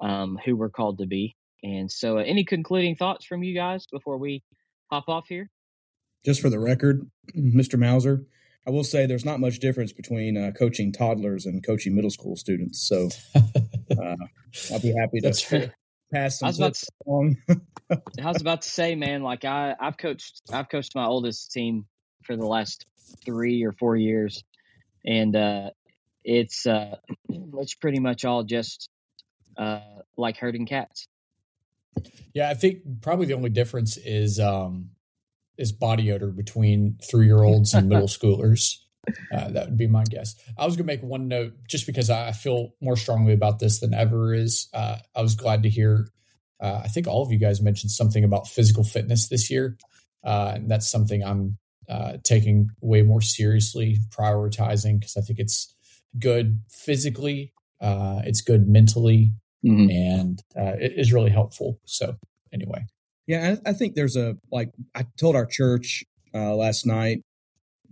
um, 0.02 0.40
who 0.44 0.56
we're 0.56 0.70
called 0.70 1.00
to 1.00 1.06
be. 1.06 1.36
And 1.62 1.92
so, 1.92 2.20
uh, 2.20 2.24
any 2.24 2.44
concluding 2.44 2.96
thoughts 2.96 3.26
from 3.26 3.44
you 3.44 3.56
guys 3.56 3.86
before 3.92 4.18
we 4.18 4.44
hop 4.92 5.08
off 5.08 5.28
here? 5.28 5.50
Just 6.26 6.42
for 6.42 6.50
the 6.50 6.60
record, 6.60 7.10
Mr. 7.38 7.80
Mauser, 7.80 8.26
I 8.68 8.72
will 8.72 8.84
say 8.84 9.06
there's 9.06 9.26
not 9.26 9.40
much 9.40 9.60
difference 9.60 9.94
between 9.94 10.38
uh, 10.38 10.52
coaching 10.52 10.92
toddlers 10.92 11.46
and 11.46 11.66
coaching 11.66 11.96
middle 11.96 12.10
school 12.10 12.36
students. 12.36 12.88
So 12.88 13.10
uh, 13.36 14.16
I'll 14.72 14.80
be 14.80 14.94
happy 14.98 15.20
to 15.22 15.72
pass 16.14 16.40
some 16.40 16.48
I 16.48 16.50
was 16.50 16.60
about 16.60 16.74
to. 16.76 17.36
I 18.24 18.28
was 18.28 18.42
about 18.42 18.62
to 18.64 18.70
say, 18.70 18.96
man, 18.96 19.24
like 19.24 19.46
I, 19.46 19.76
I've 19.80 19.98
coached, 19.98 20.42
I've 20.52 20.70
coached 20.70 20.96
my 20.96 21.06
oldest 21.06 21.52
team 21.52 21.86
for 22.24 22.36
the 22.36 22.46
last 22.46 22.86
three 23.26 23.64
or 23.64 23.72
four 23.74 23.96
years, 23.96 24.44
and 25.06 25.36
uh, 25.36 25.70
it's 26.24 26.66
uh, 26.66 26.96
it's 27.30 27.76
pretty 27.76 28.00
much 28.00 28.26
all 28.26 28.44
just 28.44 28.90
uh, 29.58 29.80
like 30.18 30.38
herding 30.38 30.66
cats. 30.66 31.08
Yeah, 32.34 32.50
I 32.50 32.54
think 32.56 33.02
probably 33.02 33.28
the 33.28 33.34
only 33.34 33.50
difference 33.50 33.98
is 33.98 34.40
um, 34.40 34.92
is 35.58 35.72
body 35.72 36.12
odor 36.12 36.28
between 36.28 36.98
three 37.10 37.26
year 37.26 37.44
olds 37.44 37.74
and 37.74 37.90
middle 37.90 38.08
schoolers. 38.08 38.78
Uh, 39.34 39.50
that 39.50 39.66
would 39.66 39.78
be 39.78 39.88
my 39.88 40.04
guess. 40.06 40.36
I 40.58 40.66
was 40.66 40.76
going 40.76 40.88
to 40.88 40.94
make 40.94 41.04
one 41.04 41.28
note 41.28 41.54
just 41.68 41.86
because 41.86 42.10
I 42.10 42.32
feel 42.32 42.74
more 42.82 42.96
strongly 42.96 43.34
about 43.34 43.60
this 43.60 43.80
than 43.80 43.94
ever. 43.94 44.34
Is 44.34 44.70
uh, 44.74 44.98
I 45.16 45.22
was 45.22 45.36
glad 45.36 45.64
to 45.64 45.70
hear. 45.70 46.08
Uh, 46.62 46.82
I 46.84 46.88
think 46.88 47.08
all 47.08 47.24
of 47.24 47.32
you 47.32 47.40
guys 47.40 47.62
mentioned 47.62 47.92
something 47.92 48.24
about 48.24 48.48
physical 48.48 48.84
fitness 48.84 49.28
this 49.28 49.52
year, 49.52 49.78
uh, 50.24 50.54
and 50.56 50.72
that's 50.72 50.90
something 50.90 51.24
I'm 51.24 51.58
uh, 51.90 52.18
taking 52.24 52.70
way 52.80 53.02
more 53.02 53.22
seriously, 53.22 54.00
prioritizing 54.10 55.00
because 55.00 55.18
I 55.18 55.22
think 55.22 55.40
it's 55.40 55.74
good 56.18 56.62
physically, 56.70 57.54
uh, 57.82 58.22
it's 58.24 58.42
good 58.42 58.68
mentally, 58.68 59.34
mm-hmm. 59.66 59.90
and 59.90 60.42
uh, 60.58 60.78
it 60.80 60.94
is 60.96 61.12
really 61.12 61.32
helpful. 61.32 61.80
So 61.86 62.16
anyway, 62.54 62.86
yeah, 63.28 63.56
I, 63.66 63.72
I, 63.72 63.74
think 63.74 63.96
there's 63.96 64.16
a 64.16 64.38
like 64.52 64.72
I 64.96 65.06
told 65.18 65.36
our 65.36 65.46
church 65.46 66.04
uh, 66.34 66.56
last 66.56 66.86
night 66.86 67.24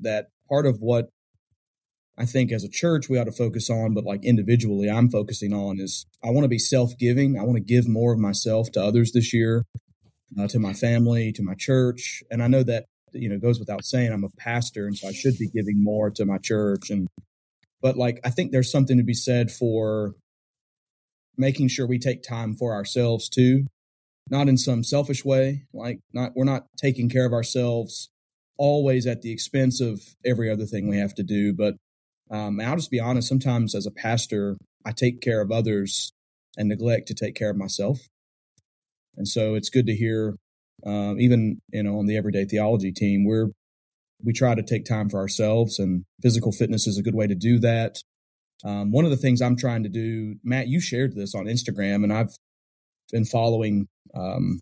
that 0.01 0.29
part 0.51 0.65
of 0.65 0.79
what 0.79 1.09
I 2.17 2.25
think 2.25 2.51
as 2.51 2.63
a 2.63 2.69
church 2.69 3.09
we 3.09 3.17
ought 3.17 3.25
to 3.25 3.31
focus 3.31 3.69
on, 3.69 3.93
but 3.93 4.03
like 4.03 4.25
individually, 4.25 4.89
I'm 4.89 5.09
focusing 5.09 5.53
on 5.53 5.79
is 5.79 6.05
I 6.23 6.29
want 6.29 6.43
to 6.43 6.49
be 6.49 6.59
self 6.59 6.97
giving. 6.97 7.39
I 7.39 7.43
want 7.43 7.55
to 7.55 7.63
give 7.63 7.87
more 7.87 8.13
of 8.13 8.19
myself 8.19 8.71
to 8.73 8.83
others 8.83 9.11
this 9.13 9.33
year, 9.33 9.65
uh, 10.39 10.47
to 10.47 10.59
my 10.59 10.73
family, 10.73 11.31
to 11.33 11.43
my 11.43 11.55
church, 11.55 12.21
and 12.29 12.43
I 12.43 12.47
know 12.47 12.63
that 12.63 12.85
you 13.13 13.29
know 13.29 13.39
goes 13.39 13.59
without 13.59 13.85
saying. 13.85 14.11
I'm 14.11 14.23
a 14.23 14.29
pastor, 14.37 14.85
and 14.85 14.97
so 14.97 15.07
I 15.07 15.13
should 15.13 15.37
be 15.37 15.49
giving 15.49 15.81
more 15.81 16.11
to 16.11 16.25
my 16.25 16.37
church 16.37 16.89
and 16.89 17.07
but 17.81 17.97
like 17.97 18.19
i 18.23 18.29
think 18.29 18.51
there's 18.51 18.71
something 18.71 18.97
to 18.97 19.03
be 19.03 19.15
said 19.15 19.49
for 19.49 20.13
making 21.37 21.67
sure 21.67 21.87
we 21.87 21.99
take 21.99 22.23
time 22.23 22.55
for 22.55 22.73
ourselves 22.73 23.27
too, 23.29 23.65
not 24.29 24.47
in 24.47 24.57
some 24.57 24.83
selfish 24.83 25.25
way. 25.25 25.65
Like 25.73 25.99
not 26.13 26.31
we're 26.35 26.45
not 26.45 26.67
taking 26.77 27.09
care 27.09 27.25
of 27.25 27.33
ourselves 27.33 28.09
always 28.57 29.07
at 29.07 29.21
the 29.21 29.31
expense 29.31 29.81
of 29.81 30.01
every 30.25 30.49
other 30.49 30.65
thing 30.65 30.87
we 30.87 30.97
have 30.97 31.15
to 31.15 31.23
do. 31.23 31.53
But 31.53 31.75
um, 32.29 32.59
I'll 32.59 32.75
just 32.75 32.91
be 32.91 32.99
honest. 32.99 33.27
Sometimes 33.27 33.75
as 33.75 33.85
a 33.85 33.91
pastor, 33.91 34.57
I 34.85 34.91
take 34.91 35.21
care 35.21 35.41
of 35.41 35.51
others 35.51 36.13
and 36.57 36.69
neglect 36.69 37.07
to 37.07 37.13
take 37.13 37.35
care 37.35 37.49
of 37.49 37.57
myself. 37.57 37.99
And 39.17 39.27
so 39.27 39.55
it's 39.55 39.69
good 39.69 39.87
to 39.87 39.95
hear, 39.95 40.35
um, 40.85 41.19
even 41.19 41.61
you 41.71 41.83
know, 41.83 41.99
on 41.99 42.05
the 42.05 42.17
Everyday 42.17 42.45
Theology 42.45 42.91
team, 42.91 43.25
we're 43.25 43.47
we 44.23 44.33
try 44.33 44.53
to 44.53 44.61
take 44.61 44.85
time 44.85 45.09
for 45.09 45.19
ourselves, 45.19 45.79
and 45.79 46.05
physical 46.21 46.51
fitness 46.51 46.85
is 46.85 46.97
a 46.97 47.01
good 47.01 47.15
way 47.15 47.25
to 47.25 47.35
do 47.35 47.59
that. 47.59 47.97
Um, 48.63 48.91
one 48.91 49.03
of 49.03 49.11
the 49.11 49.17
things 49.17 49.41
I'm 49.41 49.57
trying 49.57 49.83
to 49.83 49.89
do, 49.89 50.35
Matt, 50.43 50.67
you 50.67 50.79
shared 50.79 51.15
this 51.15 51.33
on 51.33 51.45
Instagram, 51.45 52.03
and 52.03 52.13
I've 52.13 52.35
been 53.11 53.25
following. 53.25 53.87
Um, 54.15 54.59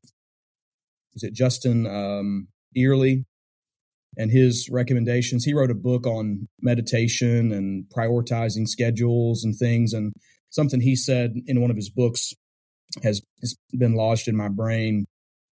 is 1.15 1.23
it 1.23 1.33
Justin 1.33 1.85
um? 1.85 2.47
And 4.17 4.31
his 4.31 4.69
recommendations. 4.71 5.45
He 5.45 5.53
wrote 5.53 5.71
a 5.71 5.75
book 5.75 6.05
on 6.05 6.47
meditation 6.61 7.51
and 7.51 7.85
prioritizing 7.95 8.67
schedules 8.67 9.43
and 9.43 9.55
things. 9.55 9.93
And 9.93 10.13
something 10.49 10.81
he 10.81 10.95
said 10.95 11.35
in 11.45 11.61
one 11.61 11.71
of 11.71 11.77
his 11.77 11.89
books 11.89 12.33
has, 13.03 13.21
has 13.41 13.55
been 13.71 13.93
lodged 13.93 14.27
in 14.27 14.35
my 14.35 14.49
brain 14.49 15.05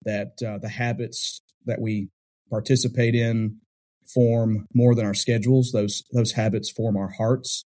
that 0.03 0.39
uh, 0.45 0.57
the 0.57 0.69
habits 0.69 1.41
that 1.65 1.81
we 1.81 2.09
participate 2.49 3.15
in 3.15 3.57
form 4.05 4.67
more 4.73 4.95
than 4.95 5.05
our 5.05 5.13
schedules. 5.13 5.71
Those 5.71 6.03
those 6.11 6.33
habits 6.33 6.71
form 6.71 6.95
our 6.95 7.09
hearts, 7.09 7.65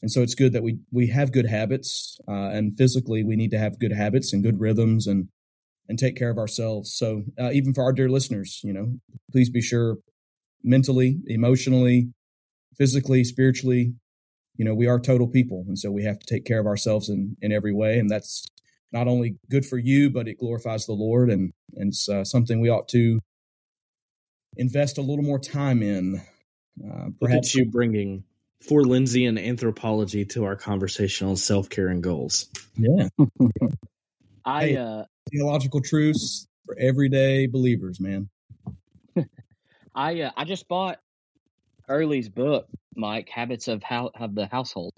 and 0.00 0.10
so 0.10 0.22
it's 0.22 0.34
good 0.34 0.52
that 0.52 0.62
we 0.62 0.78
we 0.90 1.08
have 1.08 1.32
good 1.32 1.46
habits. 1.46 2.18
Uh, 2.26 2.50
and 2.50 2.76
physically, 2.76 3.24
we 3.24 3.36
need 3.36 3.50
to 3.50 3.58
have 3.58 3.78
good 3.78 3.92
habits 3.92 4.32
and 4.32 4.42
good 4.42 4.60
rhythms 4.60 5.06
and 5.06 5.28
and 5.88 5.98
take 5.98 6.16
care 6.16 6.30
of 6.30 6.38
ourselves. 6.38 6.94
So 6.94 7.24
uh, 7.38 7.50
even 7.52 7.74
for 7.74 7.82
our 7.82 7.92
dear 7.92 8.08
listeners, 8.08 8.60
you 8.62 8.72
know, 8.72 8.94
please 9.32 9.50
be 9.50 9.60
sure 9.60 9.96
mentally, 10.62 11.18
emotionally, 11.26 12.08
physically, 12.76 13.24
spiritually, 13.24 13.94
you 14.56 14.64
know, 14.64 14.74
we 14.74 14.86
are 14.86 15.00
total 15.00 15.26
people, 15.26 15.64
and 15.66 15.78
so 15.78 15.90
we 15.90 16.04
have 16.04 16.18
to 16.18 16.26
take 16.26 16.44
care 16.44 16.60
of 16.60 16.66
ourselves 16.66 17.08
in 17.08 17.36
in 17.40 17.52
every 17.52 17.72
way, 17.72 17.98
and 17.98 18.10
that's 18.10 18.46
not 18.92 19.08
only 19.08 19.36
good 19.50 19.64
for 19.64 19.78
you, 19.78 20.10
but 20.10 20.28
it 20.28 20.38
glorifies 20.38 20.86
the 20.86 20.92
Lord, 20.92 21.30
and 21.30 21.52
and 21.74 21.88
it's 21.88 22.08
uh, 22.08 22.24
something 22.24 22.60
we 22.60 22.68
ought 22.68 22.88
to 22.88 23.18
invest 24.56 24.98
a 24.98 25.02
little 25.02 25.24
more 25.24 25.38
time 25.38 25.82
in. 25.82 26.20
Uh, 26.82 27.08
perhaps 27.20 27.54
you 27.54 27.70
bringing 27.70 28.24
for 28.66 28.82
Lindsay 28.82 29.26
and 29.26 29.38
anthropology 29.38 30.24
to 30.26 30.44
our 30.44 30.56
conversational 30.56 31.36
self 31.36 31.70
care 31.70 31.88
and 31.88 32.02
goals. 32.02 32.48
Yeah, 32.76 33.08
I 34.44 34.66
hey, 34.66 34.76
uh, 34.76 35.04
theological 35.30 35.80
truths 35.80 36.46
for 36.66 36.76
everyday 36.78 37.46
believers, 37.46 38.00
man. 38.00 38.28
I 39.94 40.22
uh, 40.22 40.30
I 40.36 40.44
just 40.44 40.68
bought 40.68 40.98
Earley's 41.88 42.28
book, 42.28 42.66
Mike, 42.94 43.28
Habits 43.28 43.68
of 43.68 43.82
How 43.82 44.10
of 44.14 44.34
the 44.34 44.46
Household, 44.46 44.94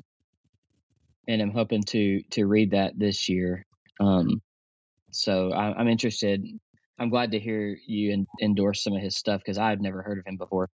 and 1.29 1.43
I'm 1.43 1.53
hoping 1.53 1.83
to 1.89 2.23
to 2.33 2.47
read 2.47 2.73
that 2.73 2.99
this 2.99 3.29
year. 3.29 3.65
Um, 4.01 4.43
so 5.11 5.53
I, 5.53 5.79
I'm 5.79 5.89
interested 5.89 6.45
I'm 6.99 7.11
glad 7.11 7.33
to 7.33 7.41
hear 7.41 7.77
you 7.87 8.13
in, 8.13 8.27
endorse 8.41 8.83
some 8.83 8.95
of 8.95 9.03
his 9.03 9.17
stuff 9.17 9.41
because 9.41 9.59
I've 9.59 9.81
never 9.81 10.03
heard 10.03 10.19
of 10.19 10.27
him 10.27 10.37
before. 10.37 10.71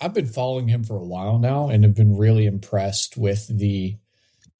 I've 0.00 0.14
been 0.14 0.26
following 0.26 0.68
him 0.68 0.84
for 0.84 0.96
a 0.96 1.04
while 1.04 1.38
now 1.38 1.68
and 1.68 1.82
have 1.84 1.94
been 1.94 2.16
really 2.16 2.46
impressed 2.46 3.16
with 3.16 3.46
the 3.48 3.96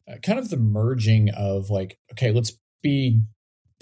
uh, 0.08 0.16
kind 0.22 0.38
of 0.38 0.50
the 0.50 0.56
merging 0.56 1.30
of 1.30 1.70
like, 1.70 1.98
okay, 2.12 2.32
let's 2.32 2.52
be 2.82 3.20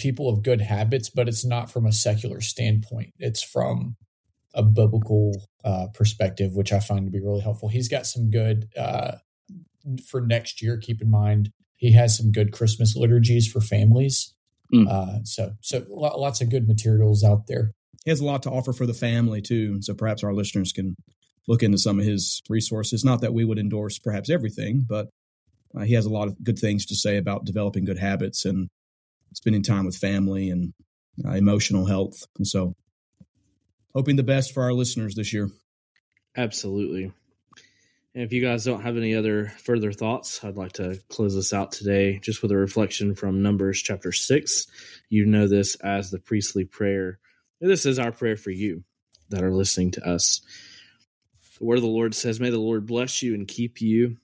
people 0.02 0.28
of 0.28 0.42
good 0.42 0.60
habits, 0.60 1.08
but 1.08 1.28
it's 1.28 1.44
not 1.44 1.70
from 1.70 1.86
a 1.86 1.92
secular 1.92 2.40
standpoint. 2.40 3.14
It's 3.18 3.42
from 3.42 3.96
a 4.54 4.62
biblical 4.62 5.32
uh, 5.64 5.86
perspective, 5.94 6.54
which 6.54 6.72
I 6.72 6.80
find 6.80 7.06
to 7.06 7.10
be 7.10 7.20
really 7.20 7.40
helpful. 7.40 7.68
He's 7.68 7.88
got 7.88 8.06
some 8.06 8.30
good 8.30 8.68
uh, 8.76 9.12
for 10.06 10.20
next 10.20 10.60
year. 10.60 10.76
Keep 10.76 11.00
in 11.00 11.10
mind, 11.10 11.52
he 11.76 11.92
has 11.92 12.16
some 12.16 12.32
good 12.32 12.52
Christmas 12.52 12.94
liturgies 12.94 13.50
for 13.50 13.60
families 13.60 14.34
Mm. 14.72 14.88
Uh, 14.88 15.22
so, 15.24 15.52
so 15.60 15.84
lots 15.88 16.40
of 16.40 16.50
good 16.50 16.66
materials 16.66 17.22
out 17.22 17.46
there. 17.46 17.72
He 18.04 18.10
has 18.10 18.20
a 18.20 18.24
lot 18.24 18.42
to 18.44 18.50
offer 18.50 18.72
for 18.72 18.86
the 18.86 18.94
family 18.94 19.42
too. 19.42 19.80
So 19.82 19.94
perhaps 19.94 20.24
our 20.24 20.32
listeners 20.32 20.72
can 20.72 20.96
look 21.46 21.62
into 21.62 21.78
some 21.78 21.98
of 21.98 22.04
his 22.04 22.42
resources. 22.48 23.04
Not 23.04 23.20
that 23.20 23.34
we 23.34 23.44
would 23.44 23.58
endorse 23.58 23.98
perhaps 23.98 24.30
everything, 24.30 24.84
but 24.88 25.08
uh, 25.76 25.82
he 25.82 25.94
has 25.94 26.06
a 26.06 26.10
lot 26.10 26.28
of 26.28 26.42
good 26.42 26.58
things 26.58 26.86
to 26.86 26.94
say 26.94 27.16
about 27.16 27.44
developing 27.44 27.84
good 27.84 27.98
habits 27.98 28.44
and 28.44 28.68
spending 29.34 29.62
time 29.62 29.86
with 29.86 29.96
family 29.96 30.50
and 30.50 30.72
uh, 31.24 31.30
emotional 31.32 31.86
health. 31.86 32.26
And 32.38 32.46
so, 32.46 32.74
hoping 33.94 34.16
the 34.16 34.22
best 34.22 34.54
for 34.54 34.62
our 34.62 34.72
listeners 34.72 35.14
this 35.14 35.32
year. 35.32 35.50
Absolutely. 36.36 37.12
And 38.14 38.24
if 38.24 38.32
you 38.32 38.42
guys 38.42 38.64
don't 38.64 38.82
have 38.82 38.96
any 38.96 39.14
other 39.14 39.48
further 39.64 39.90
thoughts, 39.90 40.44
I'd 40.44 40.56
like 40.56 40.72
to 40.72 41.00
close 41.08 41.34
this 41.34 41.52
out 41.52 41.72
today 41.72 42.18
just 42.18 42.42
with 42.42 42.52
a 42.52 42.56
reflection 42.56 43.14
from 43.14 43.42
Numbers 43.42 43.80
chapter 43.80 44.12
6. 44.12 44.66
You 45.08 45.24
know 45.24 45.48
this 45.48 45.76
as 45.76 46.10
the 46.10 46.18
priestly 46.18 46.64
prayer. 46.64 47.18
And 47.60 47.70
this 47.70 47.86
is 47.86 47.98
our 47.98 48.12
prayer 48.12 48.36
for 48.36 48.50
you 48.50 48.84
that 49.30 49.42
are 49.42 49.52
listening 49.52 49.92
to 49.92 50.06
us. 50.06 50.42
The 51.58 51.64
word 51.64 51.76
of 51.76 51.82
the 51.82 51.88
Lord 51.88 52.14
says, 52.14 52.38
May 52.38 52.50
the 52.50 52.58
Lord 52.58 52.86
bless 52.86 53.22
you 53.22 53.34
and 53.34 53.48
keep 53.48 53.80
you. 53.80 54.18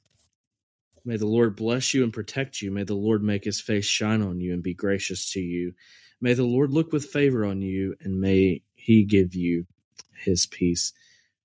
May 1.09 1.17
the 1.17 1.27
Lord 1.27 1.57
bless 1.57 1.95
you 1.95 2.05
and 2.05 2.13
protect 2.13 2.61
you. 2.61 2.71
May 2.71 2.83
the 2.83 2.93
Lord 2.93 3.23
make 3.23 3.43
his 3.43 3.63
face 3.63 3.87
shine 3.87 4.21
on 4.21 4.41
you 4.41 4.53
and 4.53 4.63
be 4.63 4.75
gracious 4.75 5.33
to 5.33 5.41
you. 5.41 5.73
May 6.21 6.35
the 6.35 6.45
Lord 6.45 6.71
look 6.71 6.93
with 6.93 7.07
favor 7.07 7.47
on 7.47 7.63
you 7.63 7.95
and 8.03 8.21
may 8.21 8.61
he 8.75 9.05
give 9.05 9.35
you 9.35 9.65
his 10.23 10.45
peace. 10.45 10.93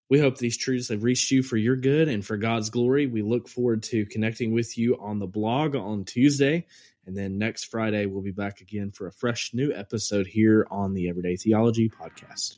We 0.09 0.19
hope 0.19 0.37
these 0.37 0.57
truths 0.57 0.89
have 0.89 1.05
reached 1.05 1.31
you 1.31 1.43
for 1.43 1.55
your 1.55 1.77
good 1.77 2.09
and 2.09 2.25
for 2.25 2.35
God's 2.35 2.71
glory. 2.71 3.07
We 3.07 3.21
look 3.21 3.47
forward 3.47 3.83
to 3.83 4.05
connecting 4.05 4.51
with 4.51 4.77
you 4.77 4.97
on 4.99 5.19
the 5.19 5.27
blog 5.27 5.77
on 5.77 6.03
Tuesday. 6.03 6.65
And 7.05 7.15
then 7.15 7.37
next 7.37 7.71
Friday, 7.71 8.05
we'll 8.05 8.21
be 8.21 8.31
back 8.31 8.59
again 8.59 8.91
for 8.91 9.07
a 9.07 9.13
fresh 9.13 9.51
new 9.53 9.71
episode 9.71 10.27
here 10.27 10.67
on 10.69 10.93
the 10.93 11.07
Everyday 11.07 11.37
Theology 11.37 11.89
Podcast. 11.89 12.57